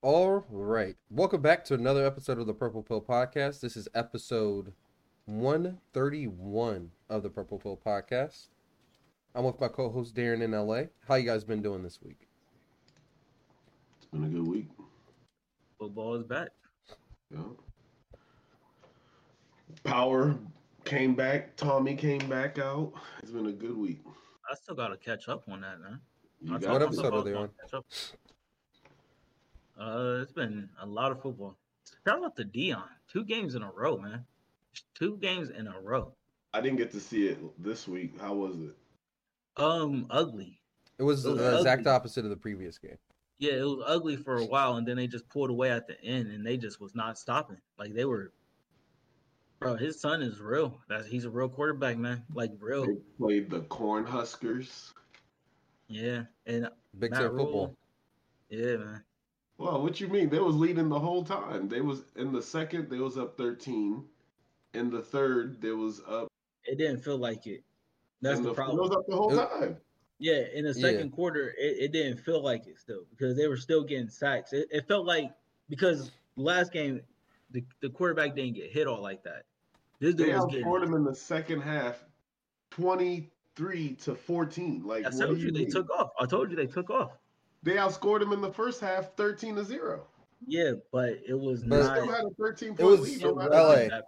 [0.00, 0.94] All right.
[1.10, 3.60] Welcome back to another episode of the Purple Pill Podcast.
[3.60, 4.72] This is episode
[5.24, 8.50] 131 of the Purple Pill Podcast.
[9.34, 10.82] I'm with my co-host Darren in LA.
[11.08, 12.28] How you guys been doing this week?
[13.96, 14.68] It's been a good week.
[15.80, 16.50] Football is back.
[17.32, 17.42] Yeah.
[19.82, 20.38] Power
[20.84, 21.56] came back.
[21.56, 22.92] Tommy came back out.
[23.20, 23.98] It's been a good week.
[24.48, 25.98] I still got to catch up on that, man.
[26.40, 27.82] You I got What episode are they gonna on?
[29.78, 29.94] Catch up.
[29.94, 31.56] Uh, it's been a lot of football.
[32.06, 32.82] Shout out to Deion.
[33.10, 34.24] Two games in a row, man.
[34.94, 36.12] Two games in a row.
[36.52, 38.20] I didn't get to see it this week.
[38.20, 38.76] How was it?
[39.56, 40.60] Um, ugly.
[40.98, 42.98] It was It was the exact opposite of the previous game.
[43.38, 46.00] Yeah, it was ugly for a while, and then they just pulled away at the
[46.02, 47.58] end, and they just was not stopping.
[47.78, 48.32] Like they were,
[49.60, 49.76] bro.
[49.76, 50.80] His son is real.
[50.88, 52.24] That's he's a real quarterback, man.
[52.34, 52.86] Like real.
[52.86, 54.92] They played the Corn Huskers.
[55.86, 57.66] Yeah, and Big Matt Ten football.
[57.66, 57.76] Rule.
[58.50, 59.04] Yeah, man.
[59.58, 60.28] Well, what you mean?
[60.30, 61.68] They was leading the whole time.
[61.68, 62.88] They was in the second.
[62.88, 64.04] They was up thirteen.
[64.74, 66.28] In the third, they was up.
[66.64, 67.64] It didn't feel like it.
[68.22, 68.78] That's the the, problem.
[68.78, 69.76] It was up the whole time.
[70.20, 70.90] Yeah, in the Yeah.
[70.90, 74.52] second quarter, it, it didn't feel like it still because they were still getting sacks.
[74.52, 75.32] It, it felt like
[75.68, 77.00] because last game,
[77.50, 79.44] the, the quarterback didn't get hit all like that.
[80.00, 80.80] This dude They was outscored getting.
[80.80, 82.04] them in the second half,
[82.70, 84.82] twenty-three to fourteen.
[84.84, 85.70] Like I told do you they mean?
[85.70, 86.10] took off.
[86.20, 87.17] I told you they took off.
[87.62, 90.06] They outscored them in the first half, thirteen to zero.
[90.46, 91.96] Yeah, but it was But- They not.
[91.96, 93.16] still had a thirteen It point was lead.
[93.20, 93.74] it no wasn't LA.
[93.88, 94.04] that.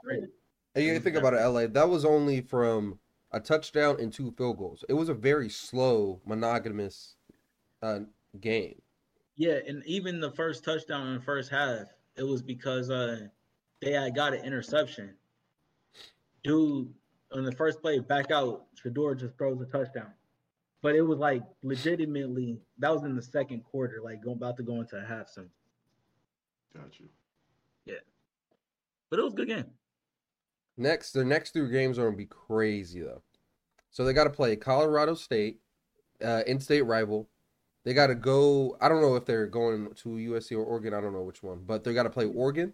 [0.77, 1.67] And you was think about it, LA.
[1.67, 2.99] That was only from
[3.33, 4.85] a touchdown and two field goals.
[4.89, 7.17] It was a very slow, monogamous
[7.83, 8.01] uh,
[8.41, 8.81] game.
[9.37, 13.27] Yeah, and even the first touchdown in the first half, it was because uh
[13.81, 15.17] they had got an interception.
[16.45, 16.93] Dude,
[17.33, 20.13] on the first play, back out, Shedeur just throws a touchdown.
[20.83, 24.63] But it was like legitimately that was in the second quarter, like going about to
[24.63, 25.51] go into a half soon.
[26.75, 27.07] Got you.
[27.85, 27.95] Yeah,
[29.11, 29.67] but it was a good game.
[30.77, 33.23] Next, their next three games are gonna be crazy though.
[33.91, 35.59] So they got to play Colorado State,
[36.25, 37.29] uh, in-state rival.
[37.85, 38.77] They got to go.
[38.81, 40.95] I don't know if they're going to USC or Oregon.
[40.95, 42.73] I don't know which one, but they got to play Oregon.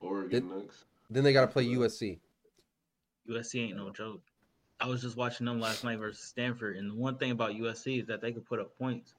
[0.00, 0.84] Oregon next.
[1.10, 2.18] Then they got to play USC.
[3.28, 4.22] USC ain't no joke.
[4.80, 8.00] I was just watching them last night versus Stanford, and the one thing about USC
[8.00, 9.14] is that they can put up points,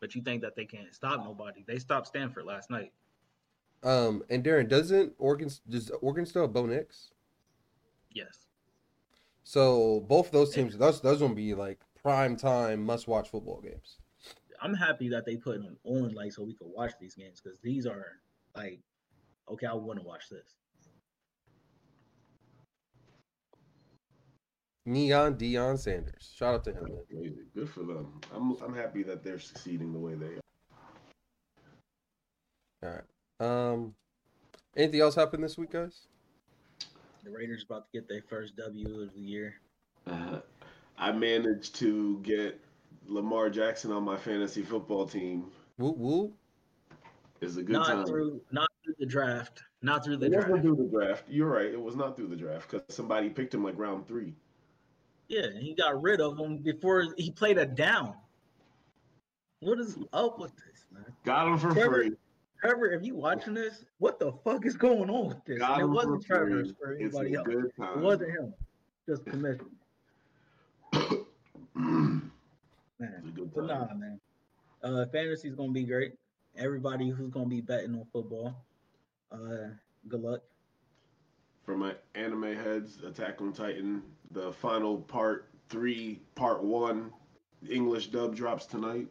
[0.00, 1.64] but you think that they can't stop nobody.
[1.66, 2.92] They stopped Stanford last night.
[3.84, 7.10] Um, and Darren, doesn't Oregon does Oregon still have Bo Nix?
[8.12, 8.46] Yes.
[9.44, 13.98] So both those teams, those those gonna be like prime time must watch football games.
[14.62, 17.58] I'm happy that they put them on like so we could watch these games because
[17.60, 18.20] these are
[18.56, 18.80] like
[19.50, 20.56] okay, I want to watch this.
[24.86, 26.88] Neon Deion Sanders, shout out to him.
[27.54, 28.20] Good for them.
[28.34, 30.40] I'm I'm happy that they're succeeding the way they are.
[32.82, 33.70] All right.
[33.72, 33.94] Um,
[34.76, 36.06] anything else happened this week, guys?
[37.24, 39.54] The Raiders about to get their first W of the year.
[40.06, 40.40] Uh,
[40.98, 42.60] I managed to get
[43.06, 45.46] Lamar Jackson on my fantasy football team.
[45.78, 46.32] Woo woo.
[47.40, 48.06] It's a good not time.
[48.06, 49.62] through not through the draft.
[49.80, 50.48] Not through the It draft.
[50.50, 51.24] wasn't through the draft.
[51.28, 51.66] You're right.
[51.72, 54.34] It was not through the draft because somebody picked him like round three.
[55.28, 58.14] Yeah, he got rid of him before he played a down.
[59.60, 61.04] What is up with this, man?
[61.24, 62.12] Got him for Trevor- free.
[62.60, 65.58] Trevor, if you watching this, what the fuck is going on with this?
[65.60, 66.60] It wasn't Trevor free.
[66.60, 67.48] it's for It's anybody a else.
[67.96, 68.54] It wasn't him.
[69.08, 69.66] Just commission.
[70.94, 71.24] it's
[71.74, 73.22] Man.
[73.26, 74.20] a good But nah, man.
[74.82, 76.12] Uh, fantasy's gonna be great.
[76.56, 78.54] Everybody who's gonna be betting on football,
[79.32, 79.68] uh,
[80.08, 80.42] good luck.
[81.64, 84.02] For my anime heads, Attack on Titan,
[84.32, 87.12] the final part three, part one,
[87.68, 89.08] English dub drops tonight.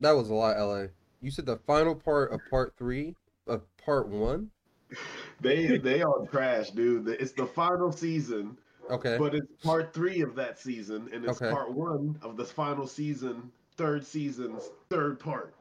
[0.00, 0.86] That was a lot, LA.
[1.20, 3.14] You said the final part of part three
[3.46, 4.50] of part one.
[5.40, 7.08] They they are trash, dude.
[7.08, 8.58] It's the final season,
[8.90, 9.16] Okay.
[9.18, 11.50] but it's part three of that season, and it's Okay.
[11.50, 15.54] part one of the final season, third season's third part.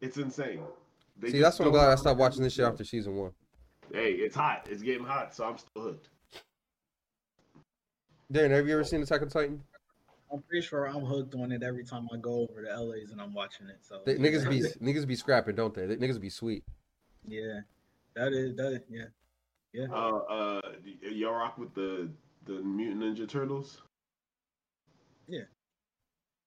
[0.00, 0.62] It's insane.
[1.18, 3.32] They See, that's what I'm glad I stopped watching this shit after season one.
[3.92, 4.66] Hey, it's hot.
[4.70, 6.08] It's getting hot, so I'm still hooked.
[8.32, 9.62] Darren, have you ever seen Attack on Titan?
[10.32, 13.20] I'm pretty sure I'm hooked on it every time I go over to LA's and
[13.20, 13.80] I'm watching it.
[13.82, 14.60] So They, niggas be
[14.92, 15.84] niggas be scrapping, don't they?
[15.84, 15.96] they?
[15.96, 16.64] Niggas be sweet.
[17.28, 17.60] yeah,
[18.16, 18.72] that is that.
[18.72, 19.04] Is, yeah,
[19.74, 19.86] yeah.
[19.92, 20.60] Uh, uh,
[21.02, 22.08] y'all rock with the
[22.46, 23.82] the Mutant Ninja Turtles?
[25.28, 25.42] Yeah.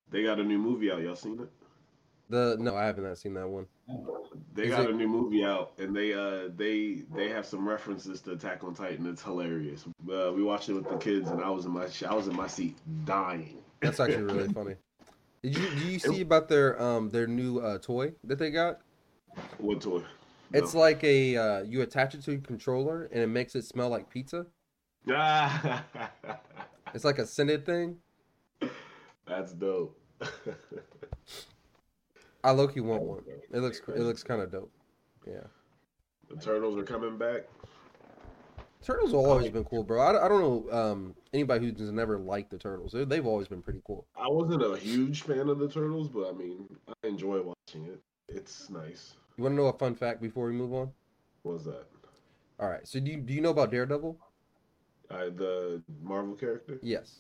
[0.10, 1.02] They got a new movie out.
[1.02, 1.50] Y'all seen it?
[2.30, 3.68] The no, I haven't not seen that one.
[4.54, 8.22] They got it- a new movie out, and they uh they they have some references
[8.22, 9.06] to Attack on Titan.
[9.06, 9.86] It's hilarious.
[10.12, 12.36] Uh, we watched it with the kids, and I was in my I was in
[12.36, 13.58] my seat dying.
[13.82, 14.76] That's actually really funny.
[15.44, 18.80] Did you do you see about their um their new uh toy that they got?
[19.60, 20.02] What toy?
[20.54, 23.90] It's like a uh, you attach it to your controller and it makes it smell
[23.90, 24.46] like pizza.
[26.94, 27.98] It's like a scented thing.
[29.28, 30.00] that's dope.
[32.46, 33.24] I low key want one.
[33.52, 34.72] It looks it looks kind of dope.
[35.28, 35.42] Yeah.
[36.30, 37.42] The turtles are coming back.
[38.84, 40.00] Turtles have always been cool, bro.
[40.00, 42.92] I, I don't know um, anybody who's never liked the turtles.
[42.92, 44.06] They- They've always been pretty cool.
[44.16, 48.00] I wasn't a huge fan of the turtles, but I mean, I enjoy watching it.
[48.30, 49.16] It's nice.
[49.38, 50.92] You want to know a fun fact before we move on?
[51.42, 51.86] What was that?
[52.60, 52.88] All right.
[52.88, 54.18] So do you, do you know about Daredevil?
[55.10, 56.80] I, the Marvel character?
[56.84, 57.18] Yes.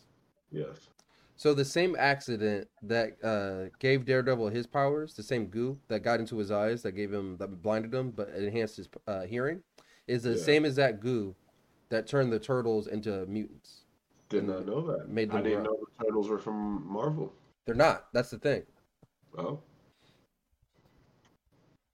[0.52, 0.90] Yes.
[1.38, 6.20] So the same accident that uh, gave Daredevil his powers, the same goo that got
[6.22, 9.62] into his eyes, that gave him that blinded him, but enhanced his uh, hearing,
[10.08, 10.44] is the Yeah.
[10.44, 11.36] same as that goo
[11.90, 13.82] that turned the turtles into mutants.
[14.30, 15.10] Did not know that.
[15.10, 15.74] Made I them didn't grow.
[15.74, 17.34] know the turtles were from Marvel.
[17.66, 18.08] They're not.
[18.14, 18.64] That's the thing.
[19.38, 19.60] Oh,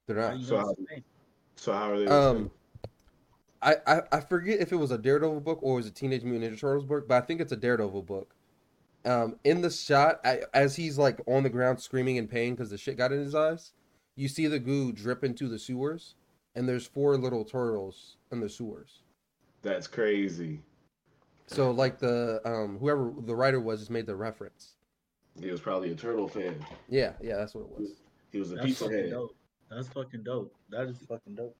[0.06, 0.40] They're not.
[0.40, 0.74] So how-
[1.56, 2.06] so how are they?
[2.06, 2.50] Um.
[3.64, 6.24] I, I I forget if it was a Daredevil book or it was a Teenage
[6.24, 8.34] Mutant Ninja Turtles book, but I think it's a Daredevil book.
[9.04, 12.70] Um, in the shot, I, as he's like on the ground screaming in pain because
[12.70, 13.72] the shit got in his eyes,
[14.16, 16.14] you see the goo drip into the sewers,
[16.54, 19.00] and there's four little turtles in the sewers.
[19.62, 20.62] That's crazy.
[21.48, 24.76] So like the um whoever the writer was just made the reference.
[25.40, 26.64] He was probably a turtle fan.
[26.88, 27.90] Yeah, yeah, that's what it was.
[28.30, 29.10] He was a That's pizza fucking head.
[29.10, 29.34] dope.
[29.70, 30.54] That's fucking dope.
[30.70, 31.56] That is fucking dope.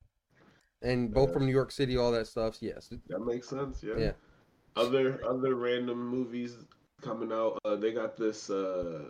[0.82, 1.34] And both Yeah.
[1.34, 2.58] from New York City, all that stuff.
[2.60, 3.82] Yes, That makes sense.
[3.82, 3.94] Yeah.
[3.96, 4.12] Yeah.
[4.76, 6.56] Other other random movies
[7.02, 7.58] coming out.
[7.64, 9.00] Uh, they got this uh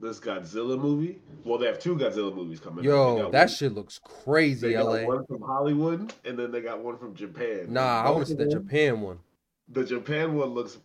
[0.00, 1.20] this Godzilla movie.
[1.44, 2.84] Well, they have two Godzilla movies coming out.
[2.84, 4.68] Yo, that one- shit looks crazy.
[4.68, 5.04] They got LA.
[5.04, 7.66] one from Hollywood, and then they got one from Japan.
[7.72, 9.18] Nah, I want to see the Japan one.
[9.70, 10.78] The Japan one looks.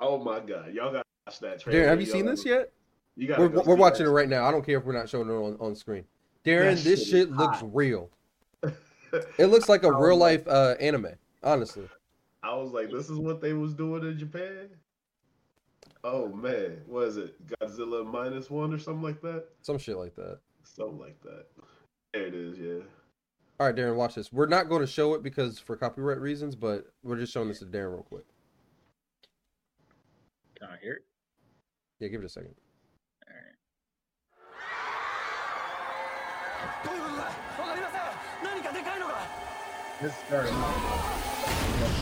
[0.00, 1.80] Oh my god, y'all gotta watch that trailer.
[1.80, 2.72] Darren, have you Y'all seen this yet?
[3.16, 4.44] You gotta We're, we're watching it right now.
[4.44, 6.04] I don't care if we're not showing it on, on screen.
[6.44, 8.10] Darren, That this shit shit looks real.
[9.36, 11.08] It looks like a real life uh, anime.
[11.42, 11.86] Honestly,
[12.42, 14.70] I was like, this is what they was doing in Japan.
[16.04, 17.34] Oh man, what is it?
[17.46, 19.46] Godzilla minus one or something like that?
[19.62, 20.40] Some shit like that.
[20.64, 21.46] Something like that.
[22.12, 22.80] There it is, yeah.
[23.60, 24.32] All right, Darren, watch this.
[24.32, 27.60] We're not going to show it because for copyright reasons, but we're just showing this
[27.60, 28.24] to Darren real quick.
[30.58, 31.04] Can I hear it?
[32.00, 32.54] Yeah, give it a second.
[33.28, 33.54] All right.
[40.02, 42.01] This.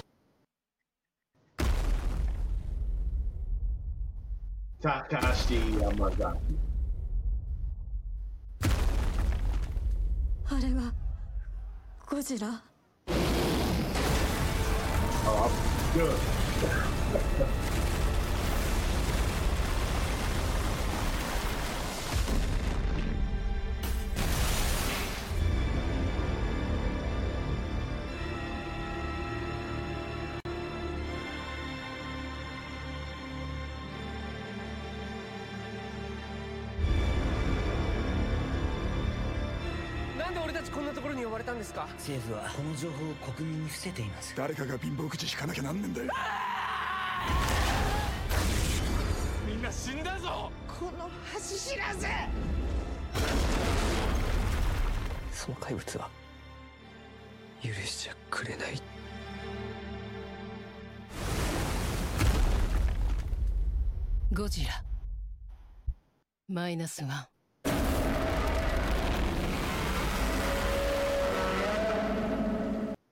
[4.80, 6.58] Takashi Yamazaki.
[10.52, 10.92] あれが
[12.08, 12.60] ゴジラ
[15.26, 15.50] Oh,
[15.94, 17.59] good.
[41.60, 41.86] ですか？
[41.98, 44.34] 政府はこの情報を国民に伏せています。
[44.34, 46.10] 誰かが貧乏くじ引かなきゃなんねんだよ。
[49.46, 50.50] みんな死んだぞ！
[55.32, 56.08] その怪物は
[57.62, 58.80] 許しちゃくれない。
[64.32, 64.82] ゴジラ。
[66.48, 67.39] マイナスワン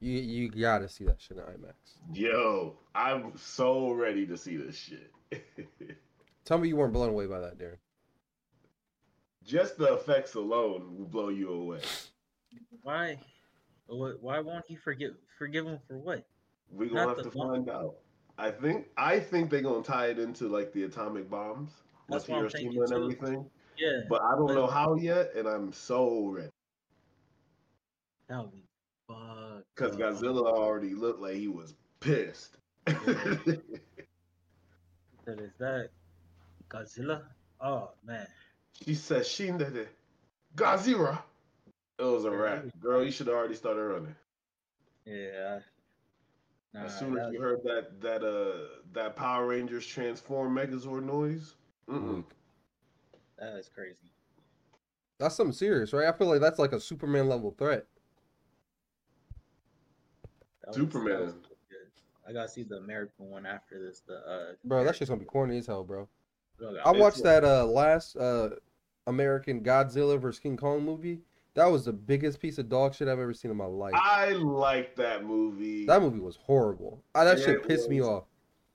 [0.09, 1.75] You you gotta see that shit in IMAX.
[2.15, 5.13] Yo, I'm so ready to see this shit.
[6.47, 7.77] Tell me you weren't blown away by that, Darren.
[9.45, 11.81] Just the effects alone will blow you away.
[12.83, 13.19] Why?
[13.87, 16.25] Why won't he forgive forgive him for what?
[16.71, 17.97] We're gonna Not have the to one- find out.
[18.39, 21.71] I think I think they're gonna tie it into like the atomic bombs
[22.09, 22.97] with That's what I'm Hiroshima thinking, and too.
[23.03, 23.51] everything.
[23.77, 26.49] Yeah, But I don't But- know how yet, and I'm so ready.
[28.29, 28.65] that would be
[29.07, 29.38] fucked.
[29.79, 30.01] Because up.
[30.01, 32.57] Godzilla already looked like he was pissed.
[35.27, 35.91] That is that
[36.71, 37.21] Godzilla?
[37.61, 38.27] Oh man,
[38.83, 39.89] she said, Shindere,
[40.57, 41.19] Godzilla.
[41.99, 42.65] It was a wrap.
[42.81, 44.15] Girl, you should have already started running.
[45.05, 45.59] yeah.
[46.73, 51.57] Nah, as soon as you heard that that uh that Power Rangers transform Megazord noise,
[51.91, 52.25] mm-mm.
[53.39, 54.11] that is crazy.
[55.19, 56.09] That's something serious, right?
[56.09, 57.85] I feel like that's like a Superman level threat.
[60.73, 61.19] That was- Superman.
[61.19, 61.35] that was.
[62.27, 64.03] I gotta see the American one after this.
[64.07, 66.07] The uh, Bro, that shit's gonna be corny as hell, bro.
[66.59, 68.51] Look, I watched that uh last uh
[69.07, 71.21] American Godzilla vs King Kong movie.
[71.55, 73.95] That was the biggest piece of dog shit I've ever seen in my life.
[73.97, 75.87] I like that movie.
[75.87, 77.03] That movie was horrible.
[77.15, 78.25] Ah, that shit It pissed me off.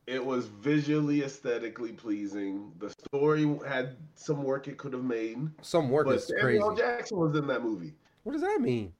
[0.07, 2.73] It was visually, aesthetically pleasing.
[2.79, 5.38] The story had some work it could have made.
[5.62, 6.59] Some work But is Samuel crazy.
[6.59, 6.75] L.
[6.75, 7.93] Jackson was in that movie.
[8.23, 8.91] What does that mean?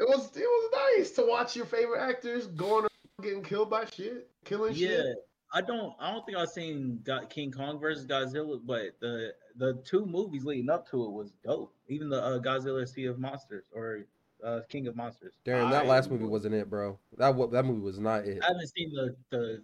[0.00, 3.84] It was it was nice to watch your favorite actors going around getting killed by
[3.84, 4.90] shit, killing shit.
[4.90, 5.16] Yeah, shit.
[5.52, 5.92] I don't.
[6.00, 10.44] I don't think I've seen Go- King Kong versus Godzilla, but the the two movies
[10.44, 11.74] leading up to it was dope.
[11.88, 14.06] Even the uh, Godzilla Sea of Monsters or
[14.44, 15.34] uh, King of Monsters.
[15.44, 16.98] Darren, that I- last movie wasn't it, bro.
[17.18, 18.42] That wa- that movie was not it.
[18.42, 19.62] I haven't seen the the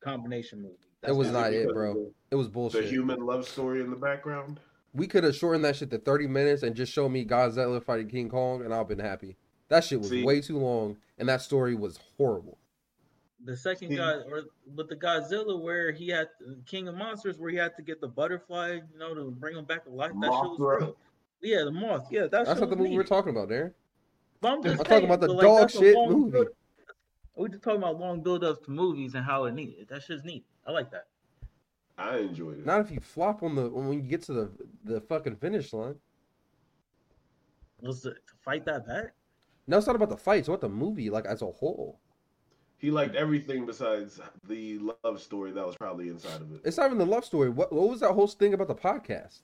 [0.00, 0.74] combination movie.
[1.06, 2.10] It was not it, bro.
[2.30, 2.84] It was The bullshit.
[2.86, 4.60] human love story in the background.
[4.94, 8.08] We could have shortened that shit to 30 minutes and just show me Godzilla fighting
[8.08, 9.36] King Kong, and I've been happy.
[9.72, 10.22] That shit was See?
[10.22, 12.58] way too long, and that story was horrible.
[13.42, 13.96] The second See?
[13.96, 14.42] guy, or
[14.76, 16.28] but the Godzilla where he had
[16.66, 19.64] King of Monsters where he had to get the butterfly, you know, to bring him
[19.64, 20.12] back to life.
[20.20, 20.96] That shit was real.
[21.40, 22.06] Yeah, the moth.
[22.10, 22.96] Yeah, that That's shit not the movie neat.
[22.98, 23.72] we're talking about, Darren.
[24.42, 26.30] But I'm, just I'm talking about the like, dog that's shit movie.
[26.32, 26.48] build-
[27.34, 29.88] We're just talking about long build ups to movies and how it neat.
[29.88, 30.44] That shit's neat.
[30.66, 31.06] I like that.
[31.96, 32.66] I enjoyed it.
[32.66, 34.50] Not if you flop on the when you get to the
[34.84, 35.94] the fucking finish line.
[37.80, 39.14] Was to, to fight that back?
[39.72, 40.40] No, it's not about the fight.
[40.40, 41.98] It's about the movie, like as a whole.
[42.76, 46.60] He liked everything besides the love story that was probably inside of it.
[46.62, 47.48] It's not even the love story.
[47.48, 49.40] What what was that whole thing about the podcast?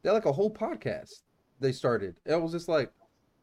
[0.00, 1.20] They had like a whole podcast
[1.60, 2.16] they started.
[2.24, 2.90] It was just like,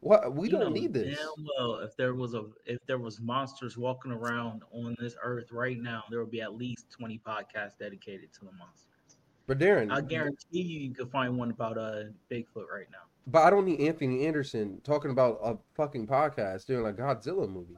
[0.00, 0.34] what?
[0.34, 1.16] We You don't know need this.
[1.16, 5.52] Damn well, if there was a if there was monsters walking around on this earth
[5.52, 9.16] right now, there would be at least twenty podcasts dedicated to the monsters.
[9.46, 13.06] But Darren, I guarantee you, you could find one about uh Bigfoot right now.
[13.26, 17.76] But I don't need Anthony Anderson talking about a fucking podcast doing a Godzilla movie.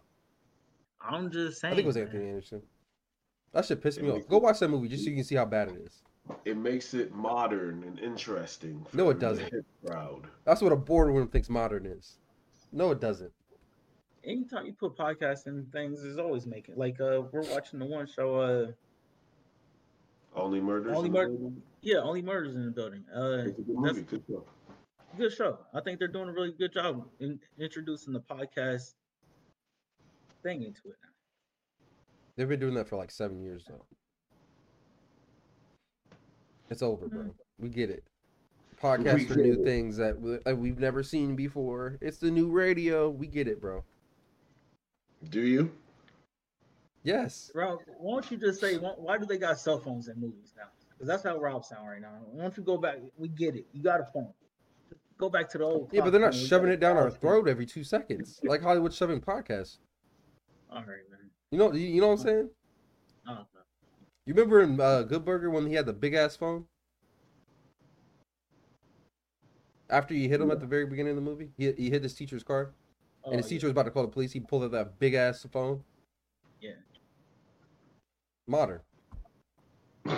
[1.00, 1.72] I'm just saying.
[1.72, 2.06] I think it was man.
[2.06, 2.62] Anthony Anderson.
[3.52, 4.16] That should piss me It off.
[4.16, 6.02] makes Go watch that movie just so you can see how bad it is.
[6.44, 8.84] It makes it modern and interesting.
[8.92, 9.50] No, it doesn't.
[9.50, 10.26] hip crowd.
[10.44, 12.18] That's what a boardroom thinks modern is.
[12.72, 13.32] No, it doesn't.
[14.24, 18.06] Anytime you put podcasts and things, is always making like uh we're watching the one
[18.06, 18.66] show uh
[20.38, 20.94] Only murders.
[20.94, 21.62] Only in the building?
[21.80, 24.02] yeah only murders in the building uh It's a good that's movie.
[24.02, 24.44] Good show.
[25.18, 25.58] Good show.
[25.74, 28.94] I think they're doing a really good job in introducing the podcast
[30.42, 31.08] thing into it now.
[32.36, 33.84] They've been doing that for like seven years though.
[36.70, 37.20] It's over, bro.
[37.22, 37.34] Mm.
[37.58, 38.04] We get it.
[38.80, 39.64] Podcasts We are new it.
[39.64, 41.98] things that we- that we've never seen before.
[42.00, 43.10] It's the new radio.
[43.10, 43.84] We get it, bro.
[45.30, 45.72] Do you?
[47.02, 47.50] Yes.
[47.54, 50.52] Rob, why don't you just say why, why do they got cell phones in movies
[50.56, 50.64] now?
[50.90, 52.12] Because that's how Rob sound right now.
[52.30, 52.98] Why don't you go back?
[53.16, 53.66] We get it.
[53.72, 54.32] You got a phone.
[55.18, 55.90] Go back to the old.
[55.92, 59.20] Yeah, but they're not shoving it down our throat every two seconds, like Hollywood shoving
[59.20, 59.78] podcasts.
[60.70, 61.30] All right, man.
[61.50, 62.50] You know, you know what I'm saying?
[63.26, 63.44] I don't know.
[64.26, 66.66] You remember in uh, Good Burger when he had the big ass phone?
[69.90, 72.14] After you hit him at the very beginning of the movie, he, he hit his
[72.14, 72.74] teacher's car,
[73.24, 73.56] Oh, and his yeah.
[73.56, 74.32] teacher was about to call the police.
[74.32, 75.82] He pulled out that big ass phone.
[76.60, 76.72] Yeah.
[78.46, 78.80] Modern.
[80.06, 80.14] All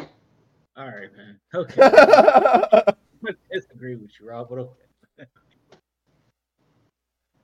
[0.76, 1.40] right, man.
[1.54, 1.80] Okay.
[1.82, 4.89] I disagree with you, Rob, but okay.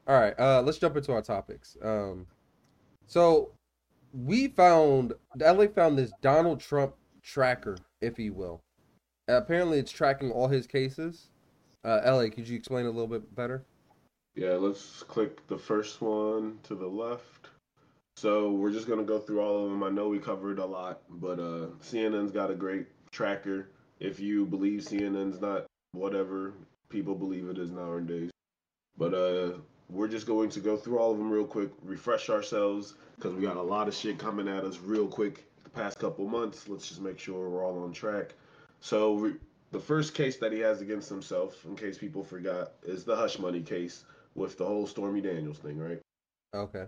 [0.06, 1.76] All right, uh, let's jump into our topics.
[1.82, 2.26] Um,
[3.06, 3.50] so
[4.12, 8.62] we found LA found this Donald Trump tracker, if you will.
[9.28, 11.30] apparently, it's tracking all his cases.
[11.84, 13.64] Uh, LA, could you explain a little bit better?
[14.36, 17.48] Yeah, let's click the first one to the left.
[18.16, 19.82] So we're just gonna go through all of them.
[19.82, 23.70] I know we covered a lot, but uh, CNN's got a great tracker.
[23.98, 26.54] If you believe CNN's not whatever
[26.88, 28.30] people believe it is nowadays,
[28.96, 29.52] but uh,
[29.88, 33.42] we're just going to go through all of them real quick, refresh ourselves because we
[33.42, 36.68] got a lot of shit coming at us real quick the past couple months.
[36.68, 38.34] Let's just make sure we're all on track.
[38.80, 39.36] So re-
[39.72, 43.38] the first case that he has against himself, in case people forgot, is the hush
[43.38, 46.00] money case with the whole Stormy Daniels thing, right?
[46.54, 46.84] Okay.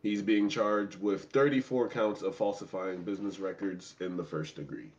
[0.00, 4.90] He's being charged with 34 counts of falsifying business records in the first degree.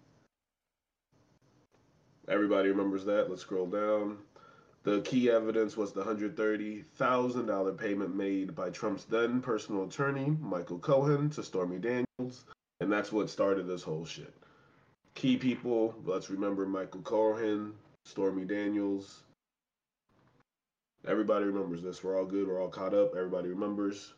[2.28, 3.30] Everybody remembers that.
[3.30, 4.18] Let's scroll down.
[4.84, 11.30] The key evidence was the $130,000 payment made by Trump's then personal attorney, Michael Cohen,
[11.32, 12.46] to Stormy Daniels,
[12.80, 14.34] and that's what started this whole shit.
[15.16, 17.74] Key people, let's remember Michael Cohen,
[18.06, 19.24] Stormy Daniels.
[21.06, 22.02] Everybody remembers this.
[22.02, 22.48] We're all good.
[22.48, 23.16] We're all caught up.
[23.18, 24.14] Everybody remembers.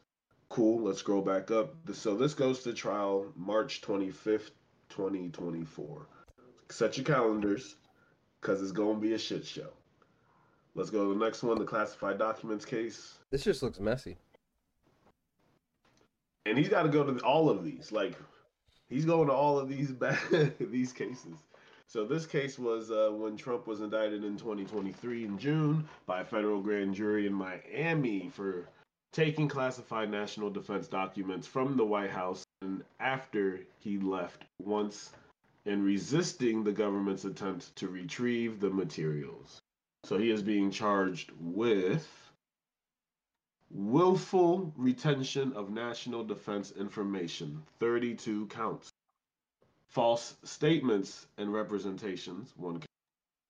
[0.50, 0.84] Cool.
[0.84, 1.74] Let's scroll back up.
[1.94, 4.52] So this goes to trial March 25th,
[4.90, 6.08] 2024.
[6.70, 7.78] Set your calendars
[8.40, 9.72] because it's going to be a shit show.
[10.74, 13.18] Let's go to the next one, the classified documents case.
[13.30, 14.18] This just looks messy.
[16.46, 17.92] And he's got to go to all of these.
[17.92, 18.16] Like,
[18.90, 20.18] he's going to all of these bad,
[20.60, 21.36] these cases.
[21.88, 26.26] So this case was uh, when Trump was indicted in 2023 in June by a
[26.26, 28.70] federal grand jury in Miami for
[29.12, 35.12] taking classified national defense documents from the White House and after he left once
[35.66, 39.62] and resisting the government's attempt to retrieve the materials.
[40.04, 42.08] So he is being charged with
[43.70, 48.90] willful retention of national defense information, 32 counts.
[49.90, 52.86] False statements and representations, one count.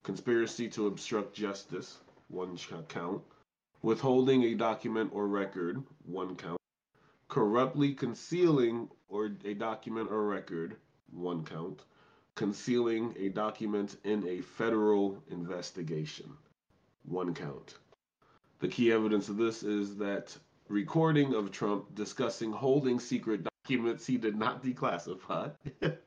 [0.04, 2.58] Conspiracy to obstruct justice, one
[2.90, 3.22] count.
[3.82, 6.60] Withholding a document or record, one count.
[7.28, 10.76] Corruptly concealing or a document or record,
[11.12, 11.84] one count.
[12.42, 16.28] Concealing a document in a federal investigation,
[17.04, 17.76] one count.
[18.58, 20.36] The key evidence of this is that
[20.68, 25.52] recording of Trump discussing holding secret documents he did not declassify.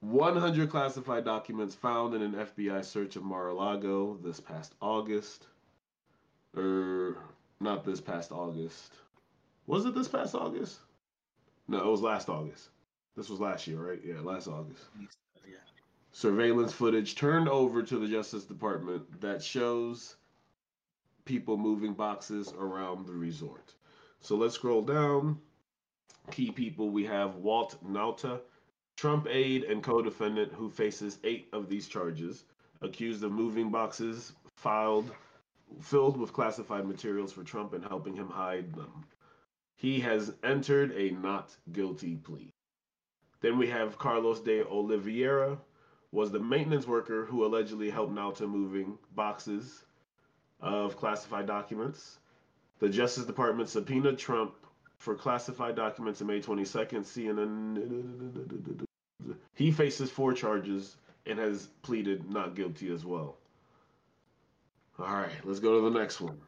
[0.00, 5.46] 100 classified documents found in an FBI search of Mar-a-Lago this past August.
[6.56, 7.18] Or
[7.60, 8.94] not this past August.
[9.66, 10.78] Was it this past August?
[11.68, 12.70] No, it was last August.
[13.16, 14.00] This was last year, right?
[14.04, 14.84] Yeah, last August.
[14.98, 15.56] Yeah.
[16.12, 20.16] Surveillance footage turned over to the Justice Department that shows
[21.24, 23.74] people moving boxes around the resort.
[24.20, 25.38] So let's scroll down.
[26.30, 28.40] Key people we have Walt Nauta,
[28.96, 32.44] Trump aide and co defendant who faces eight of these charges,
[32.80, 35.10] accused of moving boxes filed
[35.80, 39.04] filled with classified materials for Trump and helping him hide them.
[39.74, 42.51] He has entered a not guilty plea.
[43.42, 45.58] Then we have Carlos de Oliveira,
[46.12, 49.84] was the maintenance worker who allegedly helped Nauta moving boxes
[50.60, 52.18] of classified documents.
[52.78, 54.54] The Justice Department subpoenaed Trump
[54.98, 57.04] for classified documents on May 22nd.
[57.04, 58.86] CNN.
[59.54, 60.96] He faces four charges
[61.26, 63.36] and has pleaded not guilty as well.
[64.98, 66.38] All right, let's go to the next one.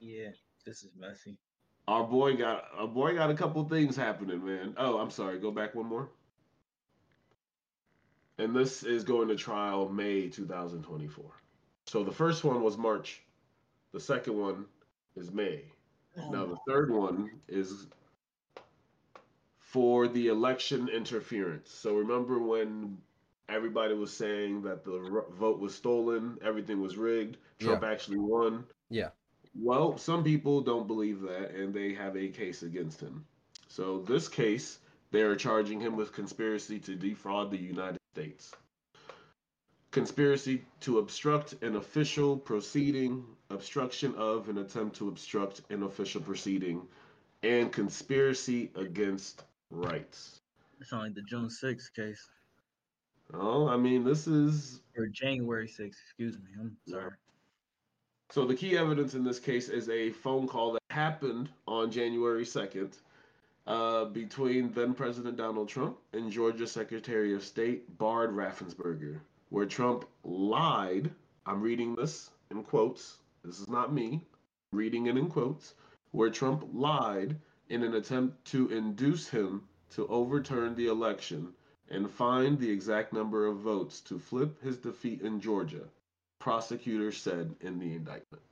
[0.00, 0.30] Yeah,
[0.64, 1.36] this is messy.
[1.88, 4.74] Our boy got our boy got a couple things happening, man.
[4.76, 5.38] Oh, I'm sorry.
[5.38, 6.10] Go back one more.
[8.36, 11.24] And this is going to trial May 2024.
[11.86, 13.22] So the first one was March.
[13.94, 14.66] The second one
[15.16, 15.62] is May.
[16.18, 17.86] Oh, now the third one is
[19.58, 21.70] for the election interference.
[21.70, 22.98] So remember when
[23.48, 28.64] everybody was saying that the vote was stolen, everything was rigged, Trump actually won.
[28.90, 29.08] Yeah.
[29.54, 33.24] Well, some people don't believe that and they have a case against him.
[33.68, 34.78] So this case,
[35.10, 38.52] they are charging him with conspiracy to defraud the United States.
[39.90, 46.82] Conspiracy to obstruct an official proceeding, obstruction of an attempt to obstruct an official proceeding,
[47.42, 50.40] and conspiracy against rights.
[50.80, 52.28] It's like the June 6th case.
[53.34, 56.50] Oh, I mean, this is Or January 6th, excuse me.
[56.58, 57.12] I'm sorry.
[58.30, 62.44] So the key evidence in this case is a phone call that happened on January
[62.44, 62.92] 2nd
[63.66, 70.04] uh, between then President Donald Trump and Georgia Secretary of State Brad Raffensperger, where Trump
[70.24, 71.10] lied.
[71.46, 73.16] I'm reading this in quotes.
[73.42, 74.22] This is not me.
[74.72, 75.72] Reading it in quotes.
[76.10, 77.34] Where Trump lied
[77.70, 81.54] in an attempt to induce him to overturn the election
[81.88, 85.88] and find the exact number of votes to flip his defeat in Georgia
[86.38, 88.42] prosecutors said in the indictment.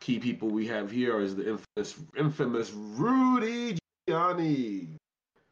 [0.00, 4.96] Key people we have here is the infamous, infamous Rudy Giuliani.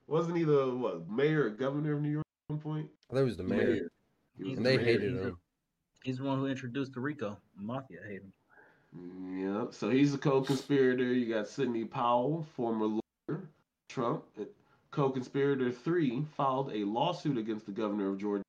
[0.09, 2.89] Wasn't he the what mayor or governor of New York at one point?
[3.11, 3.89] I thought it was the mayor,
[4.37, 4.85] He was and the they mayor.
[4.87, 5.39] hated He's a- him.
[6.03, 8.01] He's the one who introduced the RICO Mafia.
[8.05, 8.33] I hate him.
[9.39, 11.05] Yeah, so he's a co-conspirator.
[11.05, 13.43] You got Sidney Powell, former lawyer,
[13.89, 14.25] Trump.
[14.91, 18.43] Co-conspirator three filed a lawsuit against the governor of Georgia,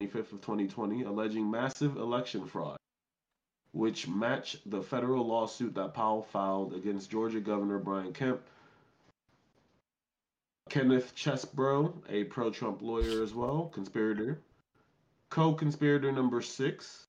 [0.00, 2.78] 25th of 2020, alleging massive election fraud,
[3.72, 8.40] which matched the federal lawsuit that Powell filed against Georgia Governor Brian Kemp.
[10.70, 14.40] Kenneth Chesebro, a pro-Trump lawyer as well, conspirator.
[15.28, 17.06] Co-conspirator number six,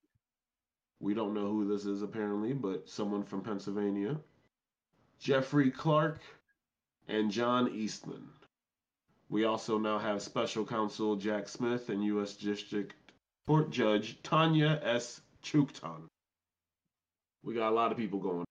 [0.99, 4.17] we don't know who this is apparently, but someone from Pennsylvania.
[5.17, 6.19] Jeffrey Clark
[7.07, 8.27] and John Eastman.
[9.31, 12.33] We also now have special counsel Jack Smith and U.S.
[12.35, 12.93] District
[13.47, 15.21] Court Judge Tanya S.
[15.41, 16.01] Chutkan.
[17.41, 18.43] We got a lot of people going.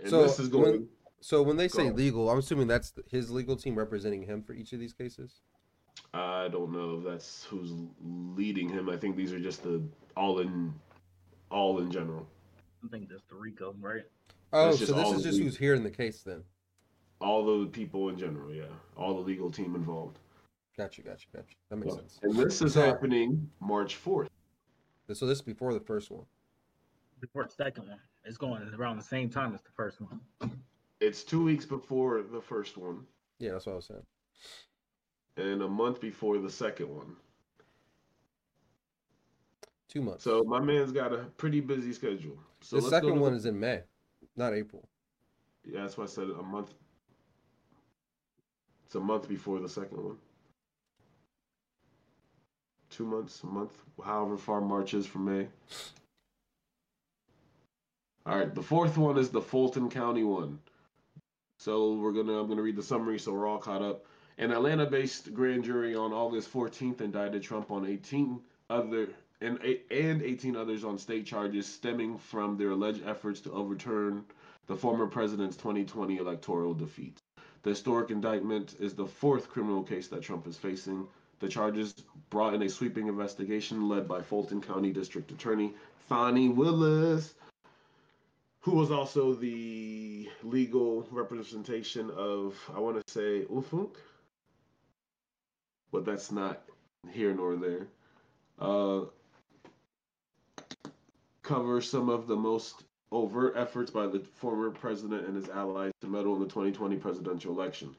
[0.00, 0.62] And So, this is going.
[0.64, 0.88] when-
[1.20, 4.72] So when they say legal, I'm assuming that's his legal team representing him for each
[4.72, 5.40] of these cases.
[6.14, 8.88] I don't know if that's who's leading him.
[8.88, 9.82] I think these are just the
[10.16, 10.72] all in,
[11.50, 12.24] all in general.
[12.84, 14.04] I think that's the RICO, right?
[14.52, 16.44] Oh, so this is just legal- who's here in the case then.
[17.20, 18.64] All the people in general, yeah.
[18.96, 20.18] All the legal team involved.
[20.76, 21.56] Got you, got you, got you.
[21.70, 22.18] That makes sense.
[22.22, 24.28] And this is So- happening March 4th.
[25.12, 26.26] So this is before the first one.
[27.20, 30.20] Before the second one, it's going around the same time as the first one.
[31.00, 33.06] It's two weeks before the first one
[33.38, 34.06] Yeah, that's what I was saying.
[35.36, 37.16] and a month before the second one.
[39.88, 40.22] Two months.
[40.24, 42.38] So my man's got a pretty busy schedule.
[42.60, 43.82] So the let's go second to one the- is in May,
[44.36, 44.86] not April.
[45.64, 46.74] Yeah, that's why I said a month.
[48.88, 50.16] It's a month before the second one.
[52.88, 55.46] Two months, a month, however far March is from May.
[58.24, 60.58] All right, the fourth one is the Fulton County one.
[61.58, 64.06] So we're gonna I'm gonna read the summary so we're all caught up.
[64.38, 69.10] An Atlanta-based grand jury on August 14th indicted Trump on 18 other
[69.42, 69.58] and
[69.90, 74.24] and 18 others on state charges stemming from their alleged efforts to overturn
[74.66, 77.20] the former president's 2020 electoral defeat.
[77.62, 81.06] The historic indictment is the fourth criminal case that Trump is facing.
[81.40, 81.94] The charges
[82.30, 85.74] brought in a sweeping investigation led by Fulton County District Attorney
[86.08, 87.34] Fani Willis,
[88.60, 93.96] who was also the legal representation of, I want to say, Ufunk,
[95.92, 96.62] but that's not
[97.12, 97.86] here nor there.
[98.58, 99.04] Uh,
[101.42, 106.06] cover some of the most overt efforts by the former president and his allies to
[106.06, 107.94] meddle in the 2020 presidential election.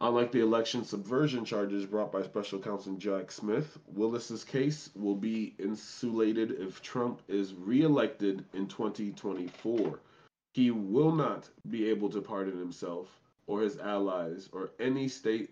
[0.00, 5.54] Unlike the election subversion charges brought by special counsel Jack Smith, Willis's case will be
[5.60, 10.00] insulated if Trump is reelected in 2024.
[10.54, 15.50] He will not be able to pardon himself or his allies or any state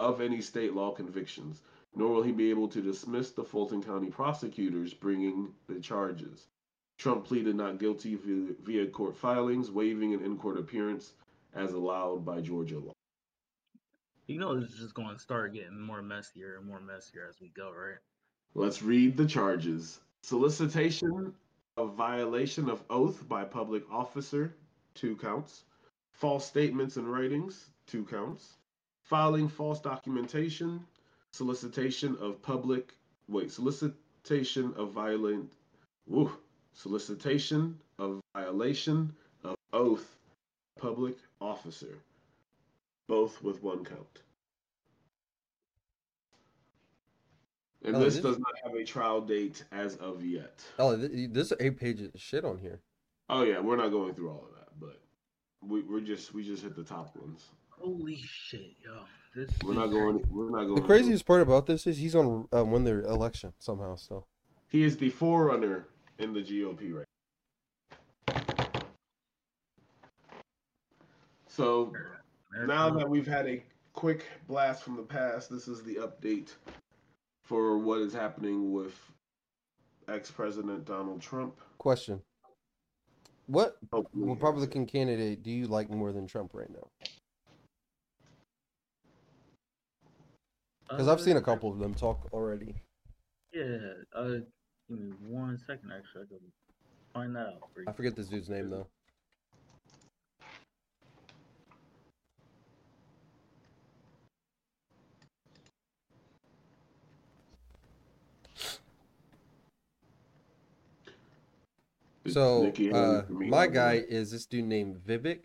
[0.00, 1.62] of any state law convictions,
[1.94, 6.48] nor will he be able to dismiss the Fulton County prosecutors bringing the charges.
[6.98, 11.12] Trump pleaded not guilty via, via court filings, waiving an in court appearance
[11.54, 12.92] as allowed by Georgia law.
[14.26, 17.48] You know, it's just going to start getting more messier and more messier as we
[17.56, 17.98] go, right?
[18.54, 20.00] Let's read the charges.
[20.22, 21.32] Solicitation
[21.76, 24.54] of violation of oath by public officer,
[24.94, 25.64] two counts.
[26.12, 28.56] False statements and writings, two counts.
[29.04, 30.84] Filing false documentation,
[31.32, 32.92] solicitation of public,
[33.28, 35.52] wait, solicitation of violent,
[36.06, 36.30] woo,
[36.78, 39.12] solicitation of violation
[39.42, 40.16] of oath,
[40.80, 41.98] public officer,
[43.08, 44.22] both with one count.
[47.84, 50.64] And Oh, this this- does not have a trial date as of yet.
[50.78, 52.80] Oh, this is eight pages of shit on here.
[53.28, 55.00] Oh yeah, we're not going through all of that, but
[55.60, 57.50] we, we're just we just hit the top ones.
[57.70, 59.02] Holy shit, yo.
[59.34, 60.24] This We're not going.
[60.30, 60.74] We're not going.
[60.76, 63.96] The craziest part about this is he's on um, win their election somehow.
[63.96, 64.24] So
[64.68, 65.86] He is the forerunner
[66.18, 67.04] in the GOP right.
[71.46, 71.92] So
[72.66, 76.50] now that we've had a quick blast from the past, this is the update
[77.44, 78.94] for what is happening with
[80.08, 81.56] ex-president Donald Trump.
[81.78, 82.22] question:
[83.46, 86.86] What Hopefully he Republican candidate do you like more than Trump right now?
[90.88, 92.74] Because I've seen a couple of them talk already.
[93.52, 93.78] Yeah,
[94.14, 94.38] uh,
[94.88, 96.22] give me one second, actually.
[96.22, 96.38] I can
[97.12, 97.86] find that out for you.
[97.88, 98.86] I forget this dude's name though.
[112.26, 115.40] So uh, my guy is this dude named Vivek.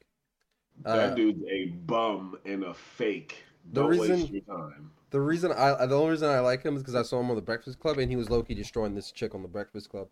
[0.84, 3.44] That Uh, dude's a bum and a fake.
[3.72, 4.92] The Don't waste reason- your time.
[5.14, 7.36] The reason I the only reason I like him is because I saw him on
[7.36, 10.08] the Breakfast Club and he was Loki destroying this chick on the Breakfast Club.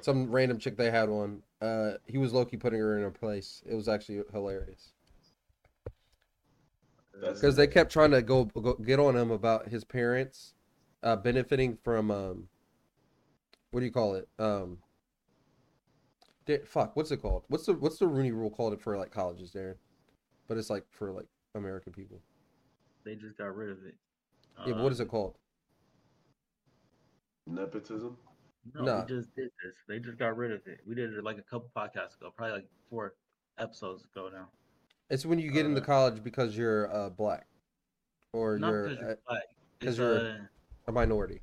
[0.00, 1.42] Some random chick they had on.
[1.60, 3.64] Uh, he was Loki putting her in her place.
[3.68, 4.92] It was actually hilarious
[7.20, 10.54] because they kept trying to go, go get on him about his parents
[11.02, 12.48] uh, benefiting from um,
[13.72, 14.28] what do you call it?
[14.38, 14.78] Um,
[16.64, 17.42] fuck, what's it called?
[17.48, 19.74] What's the what's the Rooney Rule called it for like colleges, Darren?
[20.46, 22.20] But it's like for like American people.
[23.06, 23.94] They just got rid of it.
[24.66, 25.36] Yeah, but what is it called?
[27.48, 28.16] nepotism.
[28.74, 29.00] No, Nah.
[29.02, 29.76] we just did this.
[29.86, 30.80] They just got rid of it.
[30.84, 33.14] We did it like a couple podcasts ago, probably like four
[33.58, 34.48] episodes ago now.
[35.10, 37.46] It's when you get into Uh, college because you're uh, black
[38.32, 39.42] or Not you're because a, you're black.
[39.78, 40.46] 'cause It's, you're- uh,
[40.88, 41.40] a minority.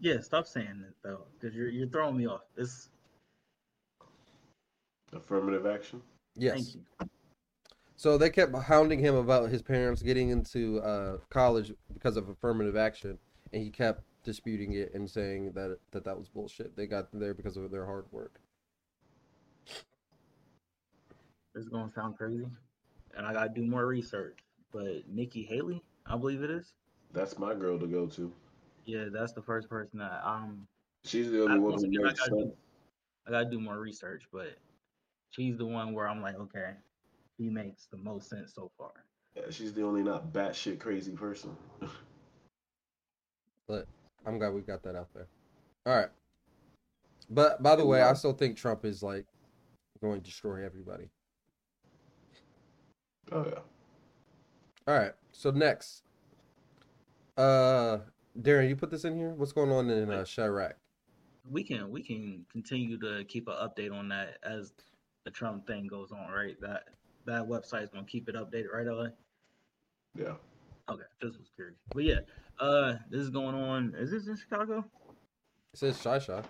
[0.00, 2.44] yeah, stop saying that though, because you're you're throwing me off.
[2.56, 2.88] It's
[5.12, 6.02] Affirmative action.
[6.34, 6.54] Yes.
[6.54, 7.08] thank you.
[7.96, 12.76] So they kept hounding him about his parents getting into uh, college because of affirmative
[12.76, 13.18] action,
[13.52, 16.76] and he kept disputing it and saying that that that was bullshit.
[16.76, 18.40] They got there because of their hard work.
[21.54, 22.48] This is gonna sound crazy,
[23.16, 24.38] and I gotta do more research.
[24.72, 26.72] But Nikki Haley, I believe it is.
[27.12, 28.32] That's my girl to go to.
[28.86, 30.66] Yeah, that's the first person that um
[31.04, 32.42] She's the I, only one who again, I makes gotta, sense.
[32.42, 32.52] do,
[33.28, 34.56] I gotta do more research, but
[35.30, 36.72] she's the one where I'm like, okay,
[37.36, 38.92] she makes the most sense so far.
[39.36, 41.56] Yeah, she's the only not batshit crazy person.
[43.66, 43.86] But
[44.26, 45.26] I'm glad we got that out there.
[45.86, 46.10] All right.
[47.30, 49.24] But by the way, I still think Trump is like
[50.02, 51.08] going to destroy everybody.
[53.32, 53.60] oh yeah.
[54.86, 55.12] All right.
[55.32, 56.02] So next,
[57.38, 57.98] uh,
[58.38, 59.30] Darren, you put this in here.
[59.30, 60.74] What's going on in uh, Chiraq?
[61.50, 64.74] We can we can continue to keep an update on that as
[65.24, 66.60] the Trump thing goes on, right?
[66.60, 66.84] That
[67.26, 69.06] that website's gonna keep it updated, right, LA?
[70.16, 70.34] Yeah.
[70.88, 71.76] Okay, just was curious.
[71.94, 72.20] But yeah,
[72.60, 73.94] uh, this is going on.
[73.96, 74.84] Is this in Chicago?
[75.72, 76.42] It says Shy Shy.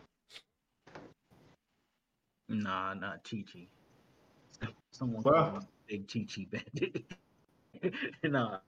[2.49, 3.69] Nah, not Chi Chi.
[4.91, 5.61] Someone Wow.
[5.89, 7.05] Big Chi Chi Bandit.
[8.25, 8.59] nah.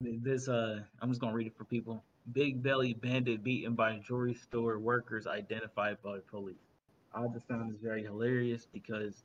[0.00, 2.04] This uh I'm just gonna read it for people.
[2.32, 6.56] Big belly bandit beaten by jewelry store workers identified by police.
[7.14, 9.24] I just found this very hilarious because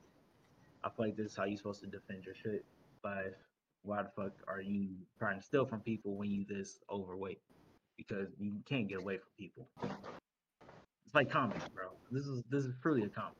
[0.86, 2.64] I feel like this is how you're supposed to defend your shit.
[3.02, 3.36] But
[3.82, 7.40] why the fuck are you trying to steal from people when you this overweight?
[7.96, 9.66] Because you can't get away from people.
[9.82, 11.88] It's like comedy, bro.
[12.12, 13.36] This is this is truly a comedy.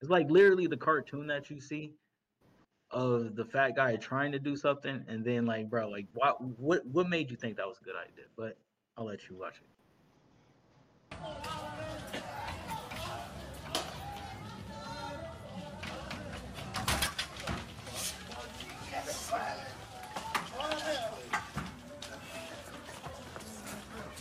[0.00, 1.92] It's like literally the cartoon that you see
[2.90, 6.86] of the fat guy trying to do something, and then like, bro, like, what what
[6.86, 8.26] what made you think that was a good idea?
[8.36, 8.56] But
[8.96, 11.53] I'll let you watch it.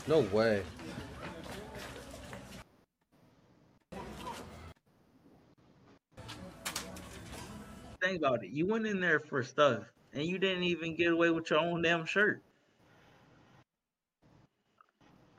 [0.07, 0.63] No way.
[8.01, 8.49] Think about it.
[8.49, 11.81] You went in there for stuff, and you didn't even get away with your own
[11.81, 12.41] damn shirt.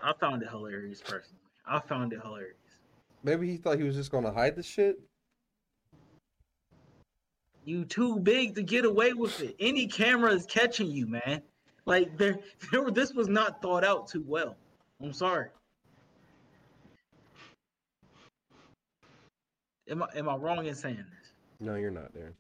[0.00, 1.40] I found it hilarious, personally.
[1.66, 2.57] I found it hilarious.
[3.22, 4.98] Maybe he thought he was just gonna hide the shit.
[7.66, 9.57] You too big to get away with it.
[9.59, 11.42] Any camera is catching you, man.
[11.87, 12.38] Like there,
[12.73, 14.57] there this was not thought out too well.
[15.03, 15.49] I'm sorry.
[19.88, 21.33] Am I am I wrong in saying this?
[21.61, 22.33] No, you're not, there.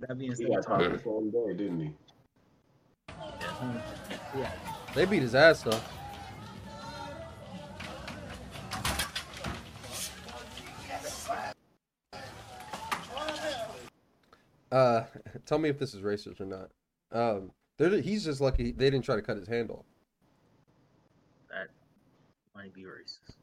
[0.00, 1.94] That being He said, got caught Tom, the same day, didn't he?
[3.08, 3.82] yeah,
[4.36, 4.52] yeah.
[4.94, 5.80] They beat his ass though.
[14.70, 15.04] Uh,
[15.46, 16.70] tell me if this is racist or not.
[17.10, 19.86] Um, they're, he's just lucky they didn't try to cut his hand off.
[21.50, 21.68] that
[22.54, 23.36] might be racist.